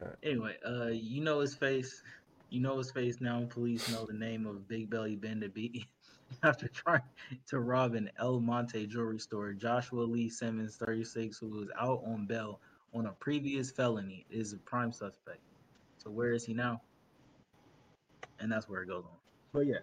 [0.00, 0.16] Alright.
[0.22, 2.02] Anyway, uh, you know his face.
[2.50, 3.46] You know his face now.
[3.48, 5.86] Police know the name of Big Belly Bandit B.
[6.42, 7.02] After trying
[7.48, 12.26] to rob an El Monte jewelry store, Joshua Lee Simmons, 36, who was out on
[12.26, 12.60] bail
[12.92, 15.40] on a previous felony, is a prime suspect.
[15.98, 16.80] So where is he now?
[18.40, 19.16] And that's where it goes on.
[19.52, 19.78] But yeah,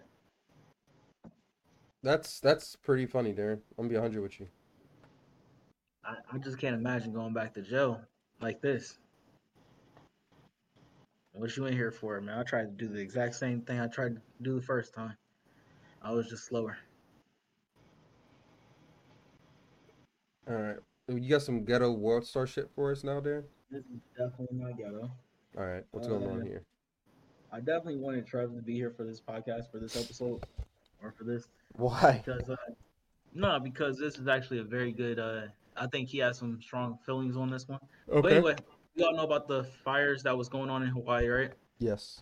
[2.02, 3.60] That's that's pretty funny, Darren.
[3.78, 4.48] I'm gonna be hundred with you.
[6.04, 8.00] I, I just can't imagine going back to jail
[8.40, 8.98] like this.
[11.32, 12.38] What you in here for, man?
[12.38, 15.16] I tried to do the exact same thing I tried to do the first time.
[16.02, 16.76] I was just slower.
[20.50, 20.76] All right,
[21.08, 23.44] you got some ghetto world star shit for us now, Darren.
[23.70, 25.10] This is definitely not ghetto.
[25.56, 26.62] All right, what's going on Uh, here?
[27.52, 30.42] I definitely wanted Trevor to be here for this podcast, for this episode,
[31.02, 32.22] or for this Why?
[32.24, 32.56] because uh,
[33.34, 35.18] no, because this is actually a very good.
[35.18, 35.42] Uh,
[35.76, 37.80] I think he has some strong feelings on this one.
[38.10, 38.20] Okay.
[38.20, 38.56] But anyway,
[38.94, 41.52] we all know about the fires that was going on in Hawaii, right?
[41.78, 42.20] Yes.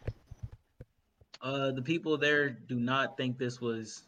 [1.42, 4.04] Uh, the people there do not think this was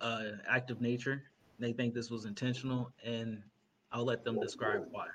[0.00, 1.22] uh, act of nature.
[1.58, 3.42] They think this was intentional, and
[3.92, 5.06] I'll let them describe why.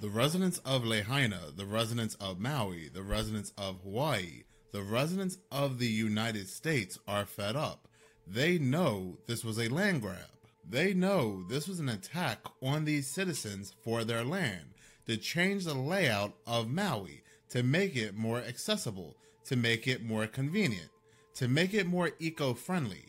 [0.00, 4.42] The residents of Lahaina, the residents of Maui, the residents of Hawaii,
[4.76, 7.88] the residents of the United States are fed up.
[8.26, 10.28] They know this was a land grab.
[10.68, 14.74] They know this was an attack on these citizens for their land
[15.06, 20.26] to change the layout of Maui, to make it more accessible, to make it more
[20.26, 20.90] convenient,
[21.36, 23.06] to make it more eco friendly.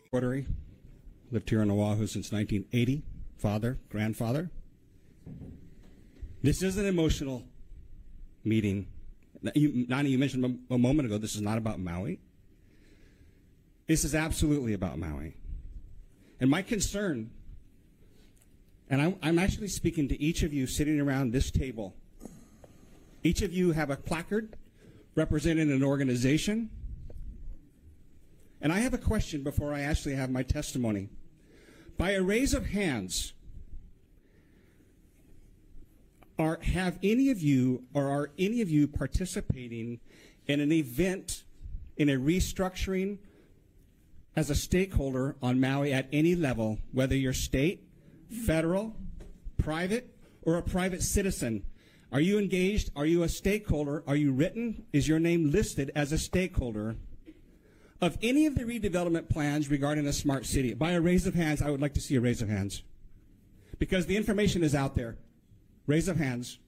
[1.30, 3.02] Lived here on Oahu since 1980.
[3.36, 4.50] Father, grandfather.
[6.42, 7.44] This is an emotional
[8.42, 8.86] meeting.
[9.54, 12.20] You, Nani, you mentioned a, moment ago this is not about Maui.
[13.86, 15.36] This is absolutely about Maui.
[16.40, 17.30] And my concern,
[18.90, 21.94] and I'm, I'm actually speaking to each of you sitting around this table.
[23.22, 24.56] Each of you have a placard
[25.14, 26.70] representing an organization.
[28.60, 31.10] And I have a question before I actually have my testimony.
[31.96, 33.32] By a raise of hands,
[36.38, 40.00] are have any of you or are any of you participating
[40.46, 41.44] in an event
[41.96, 43.18] in a restructuring
[44.36, 47.88] as a stakeholder on Maui at any level, whether you're state,
[48.46, 48.94] federal,
[49.56, 51.64] private, or a private citizen?
[52.12, 52.90] Are you engaged?
[52.96, 54.04] Are you a stakeholder?
[54.06, 54.86] Are you written?
[54.92, 56.96] Is your name listed as a stakeholder
[58.00, 60.72] of any of the redevelopment plans regarding a smart city?
[60.72, 62.82] By a raise of hands, I would like to see a raise of hands.
[63.78, 65.16] Because the information is out there.
[65.88, 66.58] Raise of hands.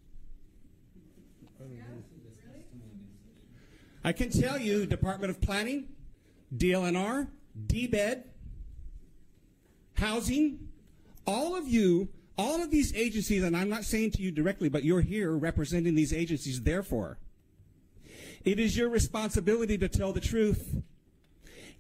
[4.03, 5.91] I can tell you, Department of Planning,
[6.57, 7.29] DLNR,
[7.67, 8.23] DBED,
[9.99, 10.69] Housing,
[11.27, 14.85] all of you, all of these agencies, and I'm not saying to you directly, but
[14.85, 17.19] you're here representing these agencies, therefore,
[18.43, 20.83] it is your responsibility to tell the truth.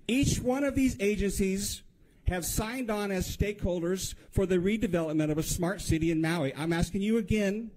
[0.06, 1.82] Each one of these agencies
[2.30, 6.54] have signed on as stakeholders for the redevelopment of a smart city in Maui.
[6.54, 7.72] I'm asking you again,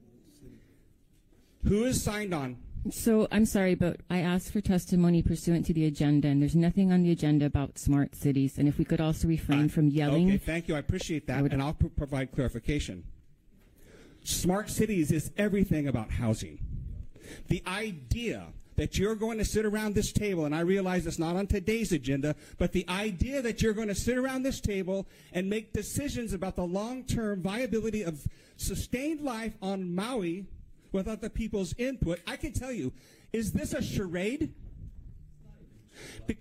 [1.67, 2.57] who is signed on?
[2.91, 6.91] So I'm sorry, but I asked for testimony pursuant to the agenda, and there's nothing
[6.91, 8.59] on the agenda about smart cities.
[8.59, 10.27] And if we could also refrain from yelling.
[10.27, 10.75] Okay, thank you.
[10.75, 13.05] I appreciate that, and I'll pro- provide clarification.
[14.23, 16.59] Smart cities is everything about housing.
[17.47, 21.35] The idea that you're going to sit around this table, and I realize it's not
[21.35, 25.49] on today's agenda, but the idea that you're going to sit around this table and
[25.49, 30.45] make decisions about the long-term viability of sustained life on Maui
[30.91, 32.93] without the people's input, I can tell you,
[33.31, 34.53] is this a charade?
[36.27, 36.37] Be-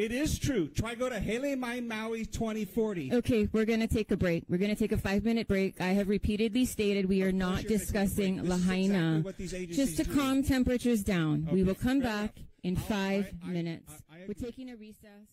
[0.00, 0.68] It is true.
[0.68, 3.12] Try go to Hele Mai Maui 2040.
[3.16, 4.44] Okay, we're going to take a break.
[4.48, 5.78] We're going to take a five minute break.
[5.78, 8.48] I have repeatedly stated we are not you're taking a discussing break.
[8.48, 8.94] Lahaina.
[9.18, 10.14] exactly what these Just to do.
[10.14, 11.46] calm temperatures down.
[11.52, 12.46] we will come back enough.
[12.62, 13.92] in I'll- five I- I- minutes.
[14.10, 15.26] I- I We're taking a recess.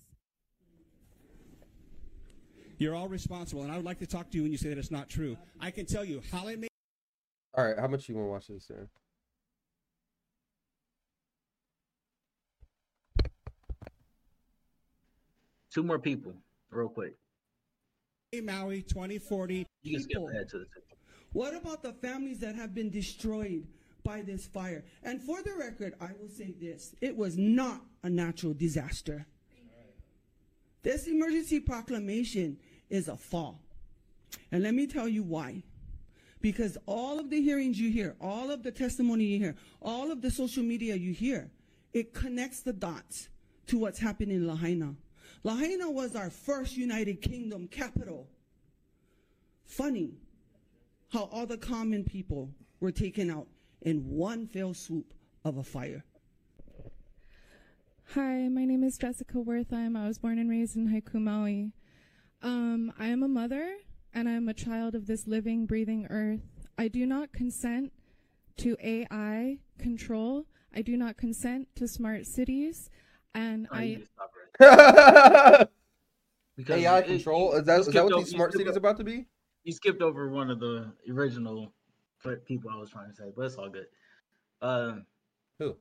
[2.77, 4.77] You're all responsible, and I would like to talk to you when you say that
[4.77, 5.37] it's not true.
[5.61, 6.67] I can tell you, Hale Mai
[7.53, 8.89] All right, how much you want to watch this, Aaron?
[15.77, 16.33] Two more people,
[16.71, 17.13] real quick.
[18.33, 19.63] Maui 2040.
[19.83, 20.65] You can skip ahead to the
[21.33, 23.67] What about the families that have been destroyed
[24.03, 24.83] by this fire?
[25.03, 29.27] And for the record, I will say this it was not a natural disaster.
[30.81, 32.57] This emergency proclamation
[32.89, 33.61] is a fall.
[34.51, 35.61] And let me tell you why.
[36.41, 40.23] Because all of the hearings you hear, all of the testimony you hear, all of
[40.23, 41.51] the social media you hear,
[41.93, 43.29] it connects the dots
[43.67, 44.95] to what's happening in Lahaina.
[45.43, 48.27] Lahaina was our first United Kingdom capital.
[49.65, 50.11] Funny
[51.09, 53.47] how all the common people were taken out
[53.81, 55.13] in one fell swoop
[55.45, 56.03] of a fire.
[58.13, 59.97] Hi, my name is Jessica Wertheim.
[59.97, 61.73] I was born and raised in Haiku, Maui.
[62.41, 63.75] Um, I am a mother
[64.13, 66.67] and I am a child of this living, breathing earth.
[66.77, 67.91] I do not consent
[68.57, 70.45] to AI control.
[70.73, 72.89] I do not consent to smart cities.
[73.35, 74.03] And you I.
[74.59, 75.67] can stop right
[76.57, 77.53] Because AI it- control?
[77.53, 79.27] you- Is that that what o- these smart skipped cities o- about to be?
[79.63, 81.73] You skipped over one of the original
[82.45, 83.87] people I was trying to say, but it's all good.
[84.61, 84.97] Uh,
[85.59, 85.75] Who?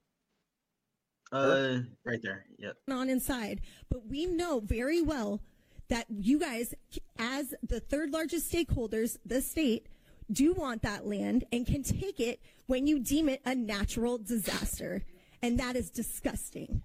[1.33, 2.47] Uh, right there.
[2.59, 2.77] Yep.
[2.91, 3.61] on inside.
[3.91, 5.41] But we know very well
[5.89, 6.75] that you guys,
[7.19, 9.89] as the third largest stakeholders, the state,
[10.31, 15.05] do want that land and can take it when you deem it a natural disaster.
[15.43, 16.83] And that is disgusting.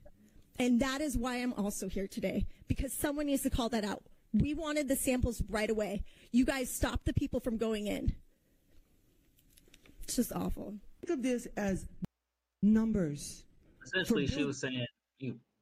[0.59, 4.03] And that is why I'm also here today, because someone needs to call that out.
[4.33, 6.03] We wanted the samples right away.
[6.31, 8.15] You guys stopped the people from going in.
[10.03, 10.75] It's just awful.
[11.01, 11.87] Think of this as
[12.61, 13.43] numbers.
[13.83, 14.85] Essentially, she was saying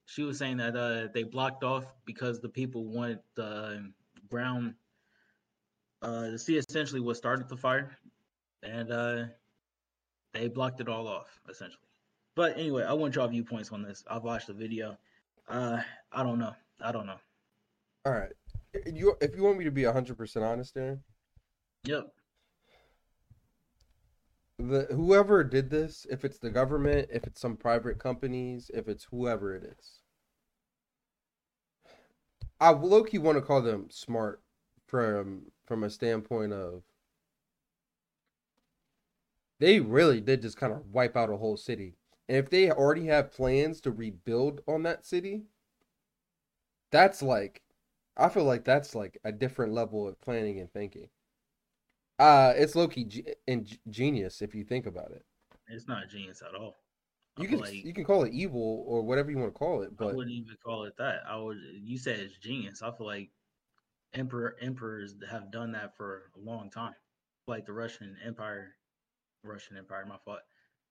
[0.06, 3.92] she was saying that uh, they blocked off because the people wanted the
[4.30, 4.74] ground
[6.02, 7.96] uh, to see essentially what started the fire,
[8.64, 9.24] and uh,
[10.34, 11.89] they blocked it all off essentially.
[12.40, 14.06] But anyway, I want y'all viewpoints on this.
[14.10, 14.96] I've watched the video.
[15.50, 16.54] Uh, I don't know.
[16.80, 17.18] I don't know.
[18.06, 18.32] All right.
[18.86, 21.04] You if you want me to be hundred percent honest, Aaron,
[21.84, 22.14] Yep.
[24.58, 29.04] the whoever did this, if it's the government, if it's some private companies, if it's
[29.12, 30.00] whoever it is,
[32.62, 34.42] I low key want to call them smart
[34.88, 36.84] from from a standpoint of
[39.60, 41.96] they really did just kind of wipe out a whole city.
[42.30, 45.48] And if they already have plans to rebuild on that city,
[46.92, 47.62] that's like
[48.18, 51.10] I feel like that's like a different level of planning and thinking.
[52.20, 55.26] Uh, it's Loki ge- and genius if you think about it.
[55.68, 56.78] It's not genius at all.
[57.38, 59.98] You can like you can call it evil or whatever you want to call it,
[59.98, 61.22] but I wouldn't even call it that.
[61.28, 61.58] I would.
[61.82, 62.82] You said it's genius.
[62.82, 63.32] I feel like
[64.14, 66.96] emperor emperors have done that for a long time,
[67.48, 68.76] like the Russian Empire.
[69.44, 70.42] Russian Empire, my fault.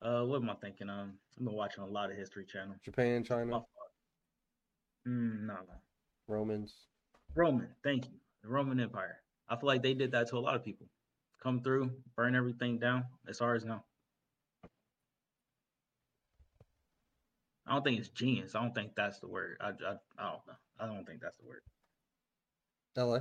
[0.01, 0.89] Uh, what am I thinking?
[0.89, 2.75] Um, I've been watching a lot of History Channel.
[2.85, 3.69] Japan, China, My fault.
[5.07, 5.75] Mm, no, no.
[6.29, 6.75] Romans.
[7.35, 8.13] Roman, thank you.
[8.43, 9.21] The Roman Empire.
[9.49, 10.87] I feel like they did that to a lot of people.
[11.43, 13.05] Come through, burn everything down.
[13.27, 13.85] as It's ours now.
[17.67, 18.55] I don't think it's genius.
[18.55, 19.59] I don't think that's the word.
[19.61, 20.57] I, I, I don't know.
[20.81, 21.63] I don't think that's the word.
[22.97, 23.21] LA.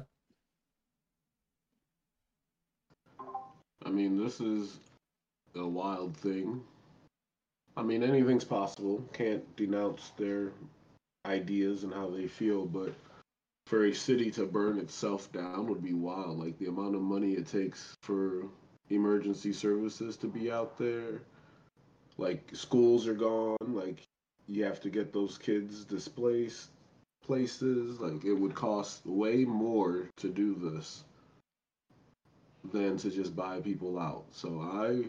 [3.85, 4.79] I mean, this is
[5.57, 6.63] a wild thing.
[7.75, 9.03] I mean, anything's possible.
[9.13, 10.51] Can't denounce their
[11.25, 12.93] ideas and how they feel, but
[13.67, 16.39] for a city to burn itself down would be wild.
[16.39, 18.45] Like the amount of money it takes for
[18.89, 21.21] emergency services to be out there.
[22.17, 23.57] Like schools are gone.
[23.61, 24.01] Like
[24.47, 26.69] you have to get those kids displaced
[27.23, 27.99] places.
[27.99, 31.03] Like it would cost way more to do this
[32.71, 34.25] than to just buy people out.
[34.31, 35.03] So I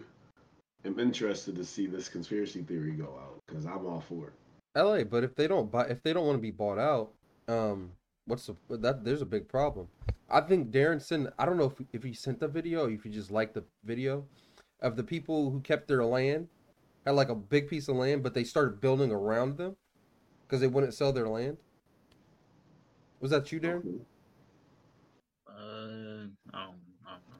[0.84, 4.32] am interested to see this conspiracy theory go out because I'm all for it.
[4.76, 7.10] LA, but if they don't buy, if they don't want to be bought out,
[7.48, 7.92] um,
[8.26, 9.04] what's the that?
[9.04, 9.88] There's a big problem.
[10.30, 11.28] I think Darren sent.
[11.38, 13.64] I don't know if if he sent the video, or if he just liked the
[13.84, 14.24] video
[14.80, 16.48] of the people who kept their land,
[17.04, 19.76] had like a big piece of land, but they started building around them
[20.46, 21.56] because they wouldn't sell their land.
[23.20, 24.00] Was that you, Darren?
[25.48, 26.76] Uh, I don't,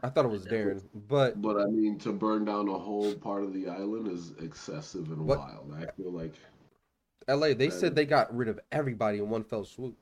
[0.03, 0.09] I don't know.
[0.09, 3.43] I thought it was Darren, but But I mean, to burn down a whole part
[3.43, 5.75] of the island is excessive and What- wild.
[5.75, 6.35] I feel like,
[7.27, 9.97] LA, they said is- they got rid of everybody in one fell swoop.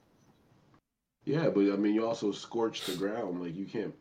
[1.25, 3.41] yeah, but I mean, you also scorch the ground.
[3.43, 3.95] Like you can't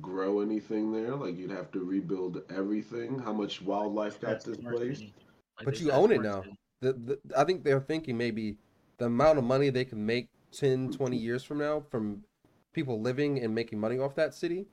[0.00, 1.14] grow anything there.
[1.16, 3.18] Like you'd have to rebuild everything.
[3.18, 5.02] How much wildlife got That's smart displaced?
[5.58, 6.44] Like But you own it now.
[6.80, 8.56] The, the, I think they're thinking maybe
[8.98, 12.24] the amount of money they can make 10, 20 years from now from
[12.72, 14.66] people living and making money off that city.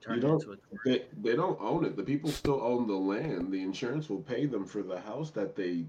[0.00, 0.32] Turn You don't.
[0.34, 0.84] into a tourist.
[0.84, 1.96] They, they don't own it.
[1.96, 3.52] The people still own the land.
[3.52, 5.84] The insurance will pay them for the house that they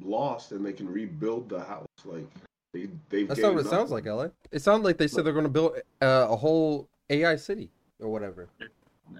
[0.00, 1.86] lost, and they can rebuild the house.
[2.04, 2.26] Like
[2.72, 3.28] they they've.
[3.28, 4.28] That's not what it sounds like, LA.
[4.50, 8.08] It sounds like they said they're going to build uh, a whole AI city or
[8.08, 8.48] whatever.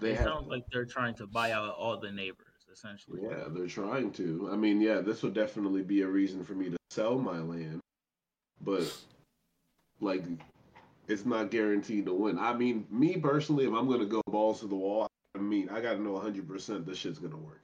[0.00, 3.20] They it have- sounds like they're trying to buy out all the neighbors, essentially.
[3.22, 4.48] Yeah, they're trying to.
[4.52, 7.80] I mean, yeah, this would definitely be a reason for me to sell my land,
[8.62, 8.92] but
[10.00, 10.24] like,
[11.08, 12.38] it's not guaranteed to win.
[12.38, 15.80] I mean, me personally, if I'm gonna go balls to the wall, I mean, I
[15.80, 17.62] gotta know 100% this shit's gonna work.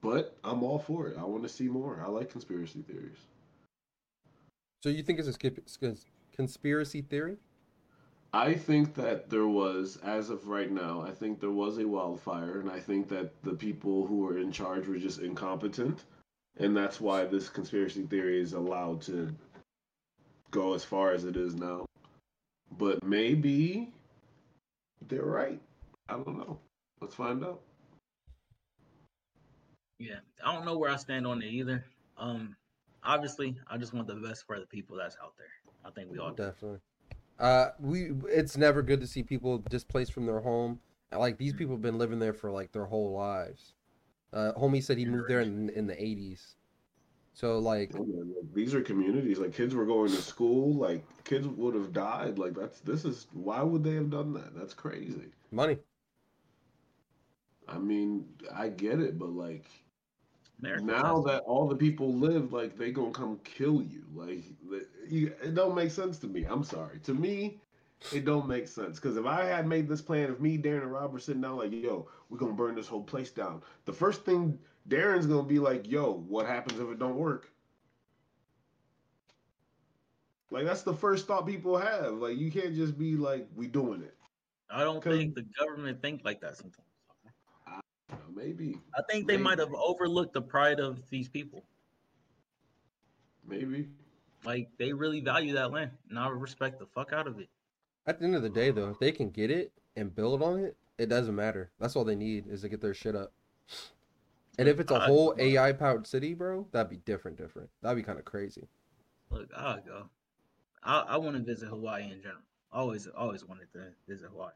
[0.00, 1.18] But I'm all for it.
[1.18, 2.02] I want to see more.
[2.04, 3.18] I like conspiracy theories.
[4.82, 5.94] So you think it's a
[6.34, 7.36] conspiracy theory?
[8.32, 12.60] I think that there was, as of right now, I think there was a wildfire,
[12.60, 16.04] and I think that the people who were in charge were just incompetent,
[16.56, 19.34] and that's why this conspiracy theory is allowed to
[20.52, 21.84] go as far as it is now.
[22.78, 23.92] But maybe
[25.08, 25.60] they're right.
[26.08, 26.58] I don't know.
[27.00, 27.60] Let's find out.
[29.98, 31.84] Yeah, I don't know where I stand on it either.
[32.16, 32.56] Um,
[33.04, 35.46] obviously, I just want the best for the people that's out there.
[35.84, 36.44] I think we all do.
[36.44, 36.80] Definitely.
[37.38, 40.78] Uh, we it's never good to see people displaced from their home.
[41.10, 43.74] Like these people have been living there for like their whole lives.
[44.32, 46.56] Uh, homie said he moved there in in the eighties.
[47.32, 49.38] So like, Oh, man, like, These are communities.
[49.38, 50.74] Like kids were going to school.
[50.74, 52.38] Like kids would have died.
[52.38, 54.54] Like that's this is why would they have done that?
[54.54, 55.32] That's crazy.
[55.50, 55.78] money.
[57.68, 59.64] I mean, I get it, but like
[60.60, 64.04] America now has- that all the people live, like they gonna come kill you.
[64.14, 64.44] Like
[65.10, 66.44] it don't make sense to me.
[66.44, 66.98] I'm sorry.
[67.00, 67.60] To me,
[68.12, 68.98] it don't make sense.
[68.98, 71.58] Because if I had made this plan, if me, Darren, and Rob were sitting down,
[71.58, 73.62] like, yo, we're gonna burn this whole place down.
[73.84, 77.52] The first thing Darren's gonna be like, yo, what happens if it don't work?
[80.50, 82.14] Like that's the first thought people have.
[82.14, 84.16] Like you can't just be like, we doing it.
[84.70, 86.86] I don't think the government think like that sometimes.
[88.10, 91.64] You know, maybe, I think they might have overlooked the pride of these people.
[93.46, 93.88] maybe.
[94.44, 97.48] Like they really value that land, and I respect the fuck out of it.
[98.06, 100.58] At the end of the day, though, if they can get it and build on
[100.60, 101.70] it, it doesn't matter.
[101.78, 103.32] That's all they need is to get their shit up.
[104.58, 107.36] And if it's a whole AI powered city, bro, that'd be different.
[107.38, 107.68] Different.
[107.82, 108.68] That'd be kind of crazy.
[109.30, 110.06] Look, I'll go.
[110.82, 112.42] I, I want to visit Hawaii in general.
[112.72, 114.52] Always, always wanted to visit Hawaii,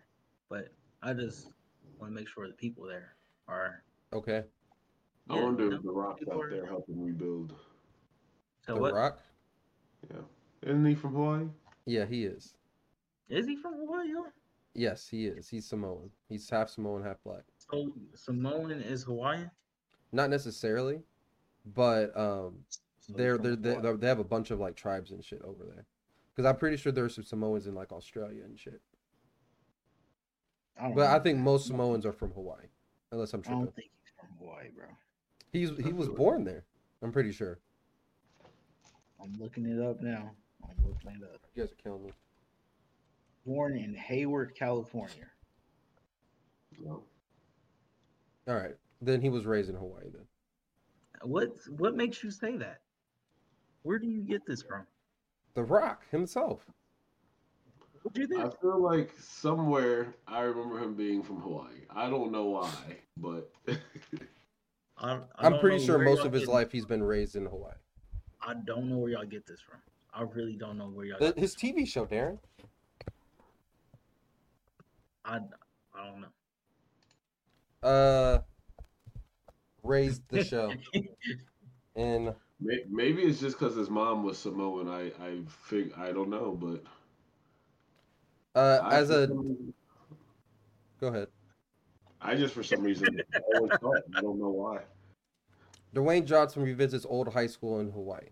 [0.48, 0.68] but
[1.02, 1.50] I just
[1.98, 3.14] want to make sure the people there
[3.48, 3.82] are.
[4.12, 4.44] Okay.
[5.30, 7.54] I Yeah, wonder if the Rock's out are- there helping rebuild.
[8.66, 8.94] So the what?
[8.94, 9.20] Rock.
[10.10, 10.20] Yeah,
[10.62, 11.46] isn't he from Hawaii?
[11.86, 12.54] Yeah, he is.
[13.28, 14.08] Is he from Hawaii?
[14.74, 15.48] Yes, he is.
[15.48, 16.10] He's Samoan.
[16.28, 17.42] He's half Samoan, half black.
[17.70, 19.50] So Samoan is Hawaiian.
[20.12, 21.00] Not necessarily,
[21.74, 22.58] but um,
[23.00, 23.96] So they're, they're, they Hawaii.
[23.96, 25.86] they have a bunch of like tribes and shit over there.
[26.34, 28.80] Because I'm pretty sure there's some Samoans in like Australia and shit.
[30.80, 32.66] I But I think most Samoans are from Hawaii,
[33.12, 33.60] unless I'm tripping.
[33.60, 34.86] I don't think he's from Hawaii, bro.
[35.52, 36.64] He's he was born there.
[37.00, 37.60] I'm pretty sure.
[39.22, 40.32] I'm looking it up now.
[40.64, 41.40] I'm looking it up.
[41.54, 42.12] You guys are killing me.
[43.46, 45.26] Born in Hayward, California.
[46.82, 47.02] No.
[48.48, 50.04] All right, then he was raised in Hawaii.
[50.12, 50.26] Then
[51.22, 52.80] What what makes you say that?
[53.82, 54.86] Where do you get this from?
[55.54, 56.66] The Rock himself.
[58.02, 58.60] What do you I think?
[58.60, 61.86] feel like somewhere I remember him being from Hawaii.
[61.88, 62.70] I don't know why,
[63.16, 63.50] but
[64.98, 67.72] I, I I'm pretty sure most of his life he's been raised in Hawaii.
[68.42, 69.80] I don't know where y'all get this from.
[70.12, 71.18] I really don't know where y'all.
[71.18, 72.38] The, Get his TV show, Darren.
[75.24, 75.36] I
[75.94, 77.88] I don't know.
[77.88, 78.38] Uh,
[79.82, 80.72] raised the show,
[81.96, 84.88] and maybe it's just because his mom was Samoan.
[84.88, 86.82] I I fig I don't know, but
[88.58, 89.28] uh, I as a
[91.00, 91.28] go ahead.
[92.20, 93.20] I just for some reason
[93.54, 94.80] always thought I don't know why.
[95.94, 98.30] Dwayne Johnson revisits old high school in Hawaii.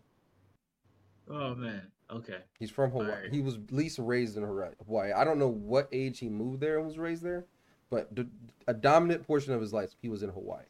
[1.29, 1.89] Oh man.
[2.13, 2.39] Okay.
[2.59, 3.09] He's from Hawaii.
[3.11, 3.33] Alright.
[3.33, 5.13] He was at least raised in Hawai- Hawaii.
[5.13, 7.47] I don't know what age he moved there and was raised there,
[7.91, 8.27] but d-
[8.69, 10.65] a dominant portion of his life he was in Hawaii.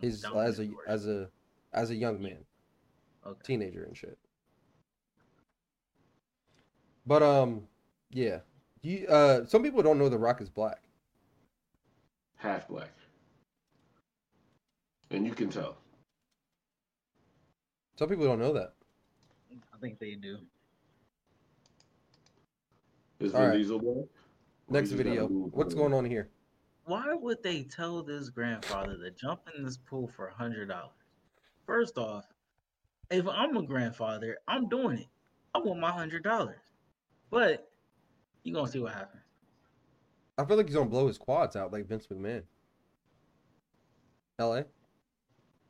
[0.00, 0.78] His as a portion.
[0.88, 1.30] as a
[1.72, 2.38] as a young man,
[3.24, 3.40] Okay.
[3.44, 4.18] teenager and shit.
[7.06, 7.68] But um,
[8.10, 8.40] yeah,
[8.82, 10.82] you uh, some people don't know The Rock is black.
[12.36, 12.90] Half black,
[15.12, 15.76] and you can tell.
[17.96, 18.72] Some people don't know that.
[19.72, 20.38] I think they do.
[23.22, 23.56] Is Vin right.
[23.56, 24.04] Diesel black?
[24.68, 25.26] Next he just got video.
[25.28, 26.28] What's going on here?
[26.84, 30.90] Why would they tell this grandfather to jump in this pool for a hundred dollars?
[31.66, 32.24] First off,
[33.10, 35.06] if I'm a grandfather, I'm doing it.
[35.54, 36.58] I want my hundred dollars.
[37.30, 37.70] But
[38.42, 39.22] you gonna see what happens.
[40.38, 42.42] I feel like he's gonna blow his quads out like Vince McMahon.
[44.38, 44.64] L.A.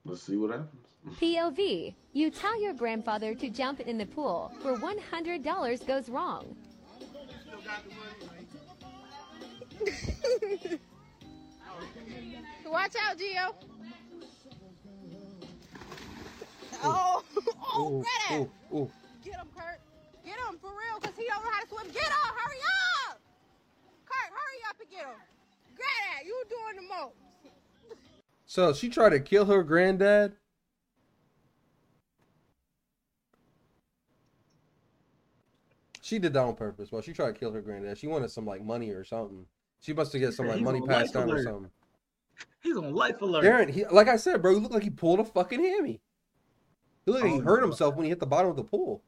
[0.05, 0.86] Let's see what happens.
[1.20, 1.94] POV.
[2.12, 6.57] You tell your grandfather to jump in the pool where $100 goes wrong.
[12.66, 13.54] Watch out, Gio.
[16.84, 17.22] Oh,
[17.74, 18.42] oh, Ooh, Greta.
[18.42, 18.90] ooh, ooh.
[19.24, 19.80] Get him, Kurt.
[20.24, 21.86] Get him for real, cause he don't know how to swim.
[21.92, 22.58] Get him, hurry
[23.08, 23.20] up.
[24.04, 25.20] Kurt, hurry up and get him.
[25.76, 27.14] Greta, you doing the most.
[28.46, 30.34] So she tried to kill her granddad.
[36.12, 36.92] She did that on purpose.
[36.92, 37.96] Well, she tried to kill her granddad.
[37.96, 39.46] She wanted some like money or something.
[39.80, 41.70] She must have get some like He's money passed life down or something.
[42.60, 43.42] He's on life alert.
[43.42, 46.02] Darren, he, like I said, bro, he looked like he pulled a fucking hammy.
[47.06, 47.68] He looked like he Oh, hurt no.
[47.68, 49.02] himself when he hit the bottom of the pool.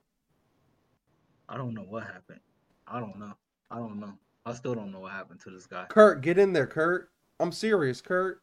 [1.47, 2.41] I don't know what happened.
[2.89, 3.35] I don't know.
[3.71, 4.15] I don't know.
[4.47, 5.85] I still don't know what happened to this guy.
[5.91, 7.11] Kurt, get in there, Kurt.
[7.39, 8.41] I'm serious, Kurt.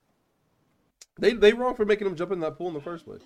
[1.18, 3.24] They they wrong for making him jump in that pool in the first place.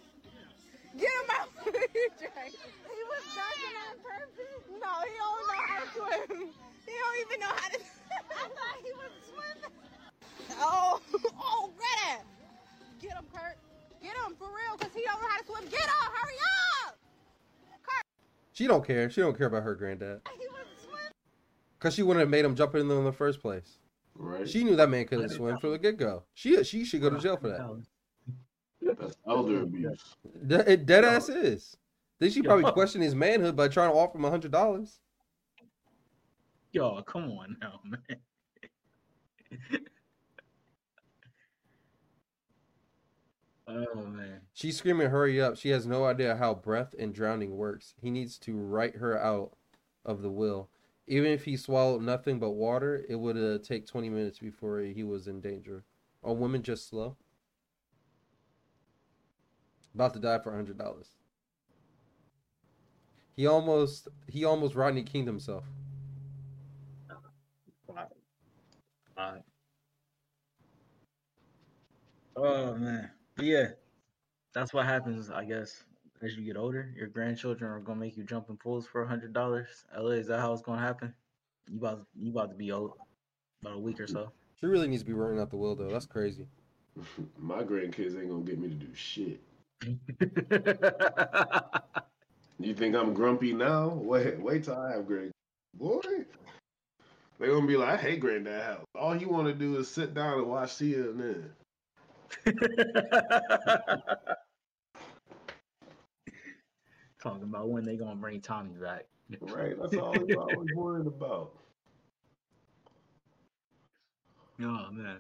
[0.98, 1.50] Get him out.
[1.66, 4.64] he was dunking on purpose.
[4.72, 5.88] No, he don't know how to
[6.26, 6.50] swim.
[6.86, 7.80] He don't even know how to.
[8.32, 10.60] I thought he was swimming.
[10.60, 11.02] Oh,
[11.40, 12.22] oh, Greta.
[13.02, 13.58] Get him, Kurt.
[14.02, 15.64] Get him for real, cause he don't know how to swim.
[15.70, 16.36] Get him, hurry
[16.88, 16.98] up.
[18.54, 19.10] She don't care.
[19.10, 20.22] She don't care about her granddad.
[20.40, 21.12] He was swimming.
[21.80, 23.80] Cause she wouldn't have made him jump in there in the first place.
[24.16, 24.48] Right.
[24.48, 26.24] She knew that man couldn't swim from the get go.
[26.34, 27.84] She she should go to jail for that.
[28.82, 30.16] That's elder abuse.
[30.48, 31.76] De- it dead ass is.
[32.20, 32.72] Then she probably Yo.
[32.72, 35.00] questioned his manhood by trying to offer him a hundred dollars.
[36.76, 38.20] Yo, come on now, man.
[43.66, 44.42] oh man.
[44.54, 47.94] She's screaming, "Hurry up!" She has no idea how breath and drowning works.
[48.02, 49.56] He needs to write her out
[50.04, 50.70] of the will.
[51.08, 55.04] Even if he swallowed nothing but water, it would uh, take twenty minutes before he
[55.06, 55.86] was in danger.
[56.26, 57.16] Are women just slow?
[59.94, 61.12] About to die for a hundred dollars.
[63.38, 65.64] He almost he almost Rodney Kinged himself.
[69.18, 69.42] Alright.
[72.36, 73.10] Oh man.
[73.36, 73.68] But yeah.
[74.54, 75.84] That's what happens, I guess,
[76.22, 76.94] as you get older.
[76.96, 79.86] Your grandchildren are gonna make you jump in pools for a hundred dollars.
[79.98, 81.14] LA, is that how it's gonna happen?
[81.70, 82.94] You about you about to be old
[83.62, 84.32] about a week or so.
[84.60, 85.92] She really needs to be running out the will though.
[85.92, 86.46] That's crazy.
[87.40, 89.42] My grandkids ain't gonna get me to do shit.
[92.60, 93.90] You think I'm grumpy now?
[93.90, 95.32] Wait, wait till I have grand.
[95.74, 96.00] Boy,
[97.40, 98.86] they gonna be like, I hate granddad house.
[98.96, 101.50] All you want to do is sit down and watch CNN.
[107.22, 109.06] Talking about when they gonna bring Tommy back.
[109.42, 111.52] Right, that's all he's always worried about.
[114.62, 115.18] Oh man.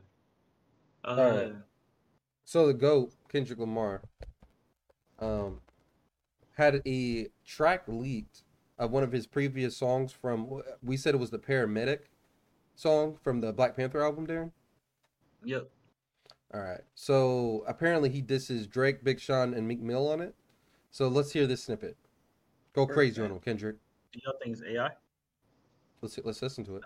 [1.04, 1.54] Uh, All right.
[2.46, 4.02] So the goat Kendrick Lamar,
[5.20, 5.60] um,
[6.56, 8.44] had a track leaked
[8.78, 10.62] of one of his previous songs from.
[10.84, 12.00] We said it was the paramedic
[12.76, 14.52] song from the Black Panther album, Darren.
[15.44, 15.70] Yep.
[16.54, 16.82] All right.
[16.94, 20.36] So apparently he disses Drake, Big Sean, and Meek Mill on it.
[20.92, 21.98] So let's hear this snippet.
[22.74, 23.78] Go crazy on him, Kendrick.
[24.12, 24.90] Do y'all think it's AI?
[26.02, 26.84] Let's let's listen to it.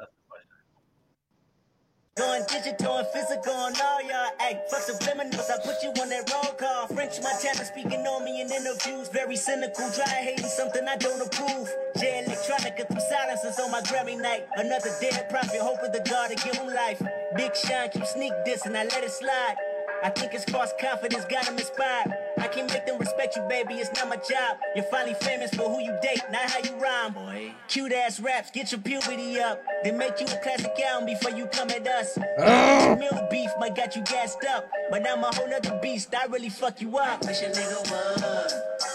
[2.19, 4.69] Going digital and physical on all y'all act.
[4.69, 6.87] Fuck subliminals, I put you on that roll call.
[6.87, 9.07] French Montana speaking on me in interviews.
[9.07, 11.73] Very cynical, dry hating something I don't approve.
[11.97, 14.45] Jay Electronica through silences on my Grammy night.
[14.57, 17.01] Another dead prophet, hoping the God to give him life.
[17.37, 19.55] Big Sean keep sneak dissing, I let it slide.
[20.03, 22.13] I think it's false confidence got him inspired.
[22.39, 23.75] I can make them respect you, baby.
[23.75, 24.57] It's not my job.
[24.75, 27.13] You're finally famous for who you date, not how you rhyme.
[27.13, 27.53] Boy.
[27.67, 29.61] Cute ass raps, get your puberty up.
[29.83, 32.17] Then make you a classic album before you come at us.
[32.39, 32.95] Ah!
[32.99, 36.13] Mill beef might got you gassed up, but I'm a whole nother beast.
[36.15, 37.23] I really fuck you up.
[37.23, 38.23] I wish a nigga would.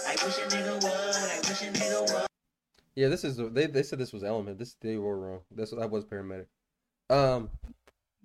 [0.07, 0.93] I wish a nigga would.
[0.93, 2.27] I wish a nigga would.
[2.95, 4.57] Yeah, this is they they said this was Element.
[4.57, 5.39] This they were wrong.
[5.51, 6.45] This that was paramedic.
[7.09, 7.49] Um,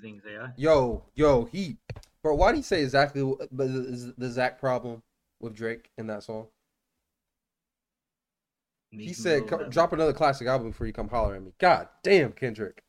[0.00, 0.52] Think it's AI?
[0.56, 1.76] yo yo he,
[2.22, 2.34] bro.
[2.34, 3.66] Why do you say exactly what- but
[4.16, 5.02] the Zach problem
[5.40, 6.46] with Drake in that song?
[8.90, 11.52] He said, Mill, "Co- that- "Drop another classic album before you come holler at me."
[11.58, 12.82] God damn, Kendrick.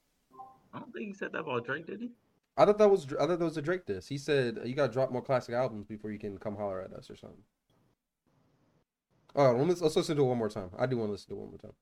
[0.74, 2.12] I don't think he said that about Drake, did he?
[2.58, 4.08] I thought that was I thought that was a Drake diss.
[4.08, 7.10] He said you gotta drop more classic albums before you can come holler at us
[7.10, 7.44] or something.
[9.36, 10.72] All right, let's, let's listen to it one more time.
[10.78, 11.74] I do want to listen to it one more time.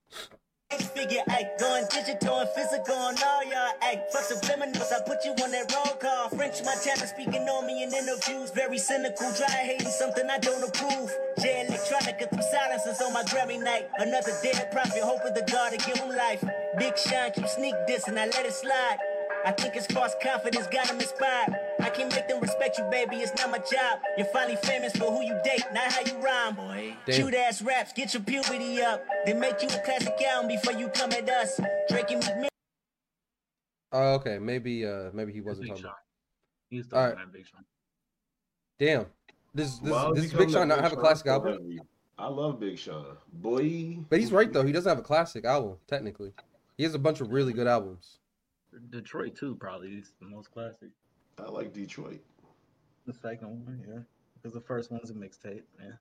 [0.69, 4.13] Figure act, going digital and physical on all y'all act.
[4.13, 6.29] Fuck subliminals, I put you on that roll call.
[6.29, 8.51] French Montana speaking on me in interviews.
[8.51, 11.11] Very cynical, dry hating something I don't approve.
[11.41, 13.89] Jay Electronica through silences on my Grammy night.
[13.97, 16.43] Another dead prophet, hoping the God to give him life.
[16.77, 18.97] Big Sean keep sneak dissing, I let it slide.
[19.45, 21.55] I think it's false confidence got him inspired.
[21.79, 23.17] I can't make them respect you, baby.
[23.17, 23.99] It's not my job.
[24.17, 26.55] You're finally famous for who you date, not how you rhyme.
[26.55, 26.95] Boy.
[27.05, 27.15] Damn.
[27.15, 29.05] Cute ass raps, get your puberty up.
[29.25, 31.59] Then make you a classic album before you come at us.
[31.89, 32.49] Drake and Meek Mill.
[33.91, 34.37] Oh, okay.
[34.39, 35.83] Maybe uh maybe he wasn't talking.
[35.83, 35.91] Sean.
[35.91, 35.99] About.
[36.69, 37.23] He was All talking right.
[37.23, 37.65] about Big Sean.
[38.77, 39.05] Damn.
[39.53, 41.79] This this Why this is Big come Sean not Big have a classic so album.
[42.17, 43.17] I love Big Sean.
[43.31, 43.99] Boy.
[44.09, 44.63] But he's right though.
[44.65, 46.33] He doesn't have a classic album technically.
[46.77, 48.18] He has a bunch of really good albums.
[48.89, 50.89] Detroit too, probably is the most classic.
[51.37, 52.21] I like Detroit.
[53.05, 53.99] The second one, yeah,
[54.35, 55.63] because the first one's a mixtape.
[55.79, 55.93] Yeah.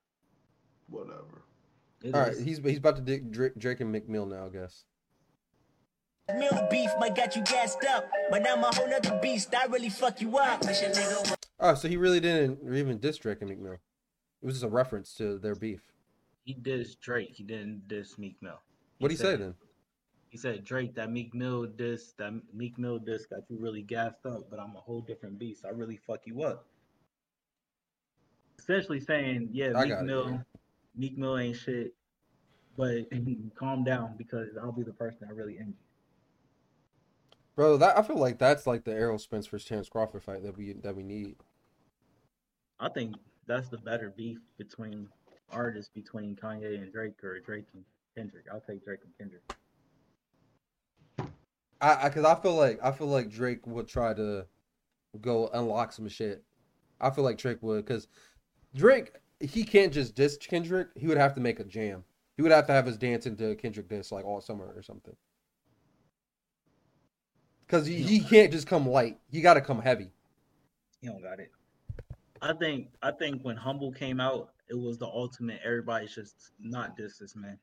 [0.89, 1.43] Whatever.
[2.03, 2.41] It All right, is.
[2.41, 4.85] he's he's about to dig Drake, Drake and Meek Mill now, I guess.
[6.37, 8.11] Mill beef might got you gassed up.
[8.31, 9.55] But I'm a whole nother beast.
[9.55, 10.64] I really fuck you up.
[10.66, 11.39] Wish a nigga would.
[11.59, 13.73] Oh, so he really didn't even diss Drake and Meek Mill.
[14.43, 15.81] It was just a reference to their beef.
[16.45, 17.33] He dissed Drake.
[17.35, 18.61] He didn't diss Meek Mill.
[18.99, 19.55] What'd he say then?
[20.31, 24.26] He said Drake, that Meek Mill diss, that Meek Mill diss got you really gassed
[24.26, 25.64] up, but I'm a whole different beast.
[25.64, 26.66] I really fuck you up.
[28.59, 30.45] Essentially saying, yeah, I Meek it, Mill.
[30.97, 31.95] Meek Mill ain't shit,
[32.76, 33.05] but
[33.59, 35.72] calm down because I'll be the person that really you.
[37.57, 40.57] Bro, that I feel like that's like the Errol Spence versus Terrence Crawford fight that
[40.57, 41.37] we that we need.
[42.79, 43.16] I think
[43.47, 45.09] that's the better beef between
[45.51, 48.45] artists between Kanye and Drake or Drake and Kendrick.
[48.53, 49.43] I'll take Drake and Kendrick.
[51.81, 54.47] I, I cause I feel like I feel like Drake would try to
[55.20, 56.43] go unlock some shit.
[57.01, 58.09] I feel like Drake would because
[58.74, 60.89] Drake he can't just diss Kendrick.
[60.97, 62.05] He would have to make a jam.
[62.37, 65.14] He would have to have his dance into Kendrick diss like all summer or something.
[67.68, 69.18] Cause he, he can't just come light.
[69.31, 70.11] He got to come heavy.
[71.01, 71.53] He don't got it.
[72.41, 75.61] I think I think when Humble came out, it was the ultimate.
[75.64, 77.59] Everybody's just not diss this man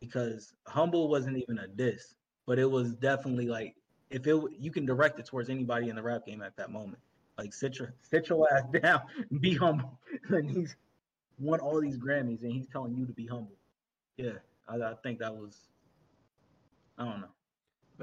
[0.00, 2.14] because Humble wasn't even a diss,
[2.46, 3.74] but it was definitely like
[4.10, 6.98] if it you can direct it towards anybody in the rap game at that moment.
[7.38, 9.98] Like sit your sit your ass down, and be humble.
[10.28, 10.76] and he's
[11.38, 13.56] won all these Grammys, and he's telling you to be humble.
[14.16, 14.32] Yeah,
[14.68, 15.56] I, I think that was.
[16.98, 17.28] I don't know.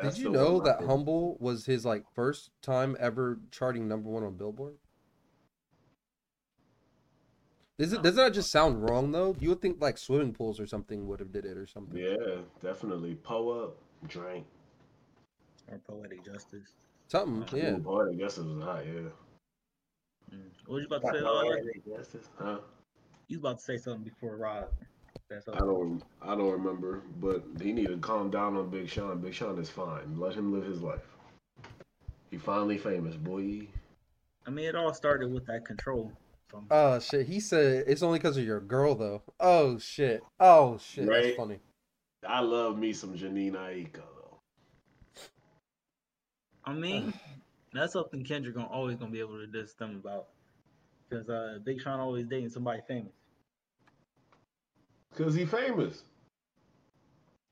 [0.02, 4.36] Did you know that Humble was his like first time ever charting number one on
[4.36, 4.76] Billboard?
[7.78, 9.36] Does it doesn't that just sound wrong though?
[9.40, 11.98] You would think like swimming pools or something would have did it or something.
[11.98, 13.16] Yeah, definitely.
[13.16, 13.78] Pull up,
[14.08, 14.46] drink.
[15.72, 16.74] Or poetic justice.
[17.08, 17.72] Something, yeah.
[17.72, 19.10] Ooh, boy, I guess it was hot, yeah.
[20.34, 20.42] Mm.
[20.66, 21.24] What was you about to say?
[21.24, 22.60] Poetic justice, huh?
[23.28, 24.68] you was about to say something before Rob.
[25.30, 29.20] That's I don't, I don't remember, but he need to calm down on Big Sean.
[29.20, 30.20] Big Sean is fine.
[30.20, 31.06] Let him live his life.
[32.32, 33.68] He finally famous, boy.
[34.48, 36.12] I mean, it all started with that control.
[36.48, 37.28] From Oh shit!
[37.28, 39.22] He said it's only because of your girl though.
[39.40, 40.22] Oh shit!
[40.40, 41.08] Oh shit!
[41.08, 41.24] Right.
[41.26, 41.60] That's funny.
[42.28, 44.40] I love me some Jhené Aiko though.
[46.66, 47.14] I mean,
[47.74, 50.28] that's something Kendrick gonna always gonna be able to diss them about.
[51.10, 53.14] Because uh, Big Sean always dating somebody famous.
[55.18, 56.04] Cause he famous.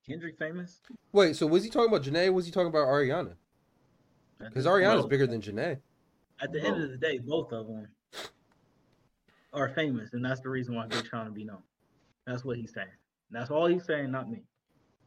[0.07, 0.81] Kendrick famous?
[1.11, 2.27] Wait, so was he talking about Jhené?
[2.27, 3.33] Or was he talking about Ariana?
[4.39, 5.09] Because Ariana's Both.
[5.09, 5.79] bigger than Jhené.
[6.39, 7.87] At the end of the day, both of them
[9.53, 11.63] are famous, and that's the reason why Big Sean will be known.
[12.27, 12.87] That's what he's saying.
[13.31, 14.43] That's all he's saying, not me.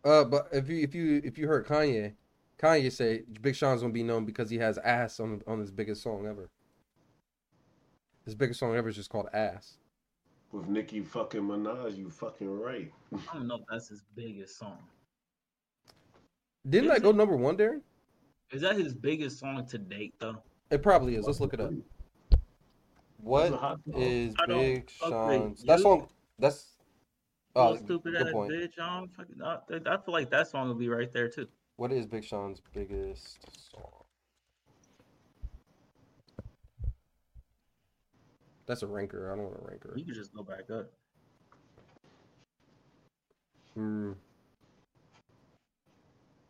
[0.05, 2.15] Uh, but if you if you if you heard Kanye,
[2.59, 6.03] Kanye say Big Sean's gonna be known because he has ass on on his biggest
[6.03, 6.51] song ever.
[8.25, 9.79] His biggest song ever is just called Ass.
[10.53, 12.93] With Nicki fucking Minaj, you fucking right.
[13.13, 14.79] I don't know if that's his biggest song.
[16.69, 17.81] Didn't that go number one, Darren?
[18.51, 20.43] Is that his biggest song to date, though?
[20.71, 21.27] It probably is.
[21.27, 21.73] Let's look it up.
[23.19, 24.03] What a hot song.
[24.03, 25.63] is I don't Big Sean's?
[25.65, 25.83] That you.
[25.83, 26.09] song.
[26.39, 26.70] That's.
[27.57, 28.53] Oh, stupid ass point.
[28.53, 28.79] bitch.
[28.81, 29.43] I don't fucking.
[29.43, 29.59] I,
[29.93, 31.49] I feel like that song will be right there too.
[31.77, 33.39] What is Big Sean's biggest
[33.73, 34.05] song?
[38.67, 39.33] That's a ranker.
[39.33, 39.95] I don't want a ranker.
[39.97, 40.93] You can just go back up.
[43.75, 44.13] Hmm.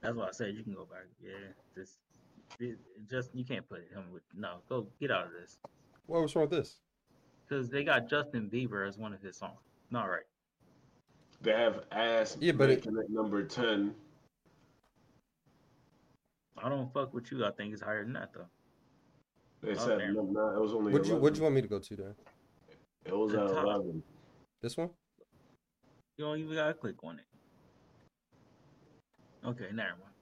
[0.02, 1.04] That's why I said you can go back.
[1.22, 1.30] Yeah,
[1.74, 1.98] just,
[2.58, 2.78] it,
[3.08, 4.22] just you can't put him with.
[4.36, 5.58] No, go get out of this.
[6.06, 6.76] What was wrong with this?
[7.46, 9.60] Because they got Justin Bieber as one of his songs.
[9.90, 10.24] Not right.
[11.40, 13.94] They have ass Yeah, but it- making it number ten.
[16.62, 17.44] I don't fuck with you.
[17.44, 18.48] I think it's higher than that though.
[19.62, 20.14] They Oh, said damn.
[20.14, 20.92] no, no, it was only.
[20.92, 22.14] What'd you What'd you want me to go to there?
[23.06, 23.64] It was The at top.
[23.64, 24.02] eleven.
[24.60, 24.90] This one?
[26.18, 27.24] You don't even gotta click on it.
[29.42, 30.12] Okay, never mind.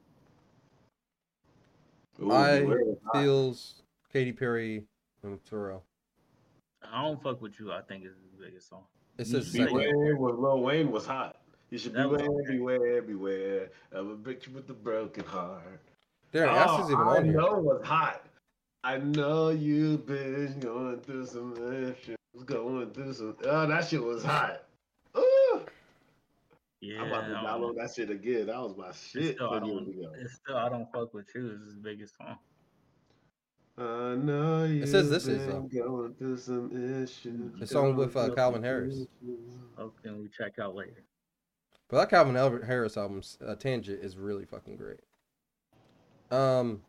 [2.21, 3.15] Ooh, I Beware is hot.
[3.15, 4.87] feels Katy Perry
[5.25, 5.83] and Pharrell.
[6.83, 7.73] I don't fuck with you.
[7.73, 8.87] I think it's the biggest song.
[9.19, 9.77] It You says should say second.
[9.79, 11.37] Beware with Lil Wayne was hot.
[11.71, 12.53] You should That was beware, okay.
[12.57, 15.81] beware, beware of a bitch with a broken heart.
[16.33, 17.35] Darren, ass is even I on here.
[17.35, 18.25] know it was hot.
[18.85, 23.37] I know you've been going through some issues, going through some.
[23.45, 24.63] Oh, that shit was hot.
[25.17, 25.61] Ooh.
[26.81, 28.47] Yeah, I'm about to I download that shit again.
[28.47, 29.35] That was my It's shit.
[29.35, 31.51] still, I don't, it's still, I don't fuck with you.
[31.57, 32.39] It's his biggest song.
[33.79, 34.83] I know you.
[34.83, 35.61] It says this is, though.
[35.63, 36.71] going through some
[37.03, 37.61] issues.
[37.61, 38.95] The song with uh, Calvin Harris.
[38.95, 39.09] issues.
[39.79, 41.05] Okay, we check out later.
[41.89, 45.01] But that Calvin Harris album, uh, Tangent, is really fucking great.
[46.31, 46.83] Um,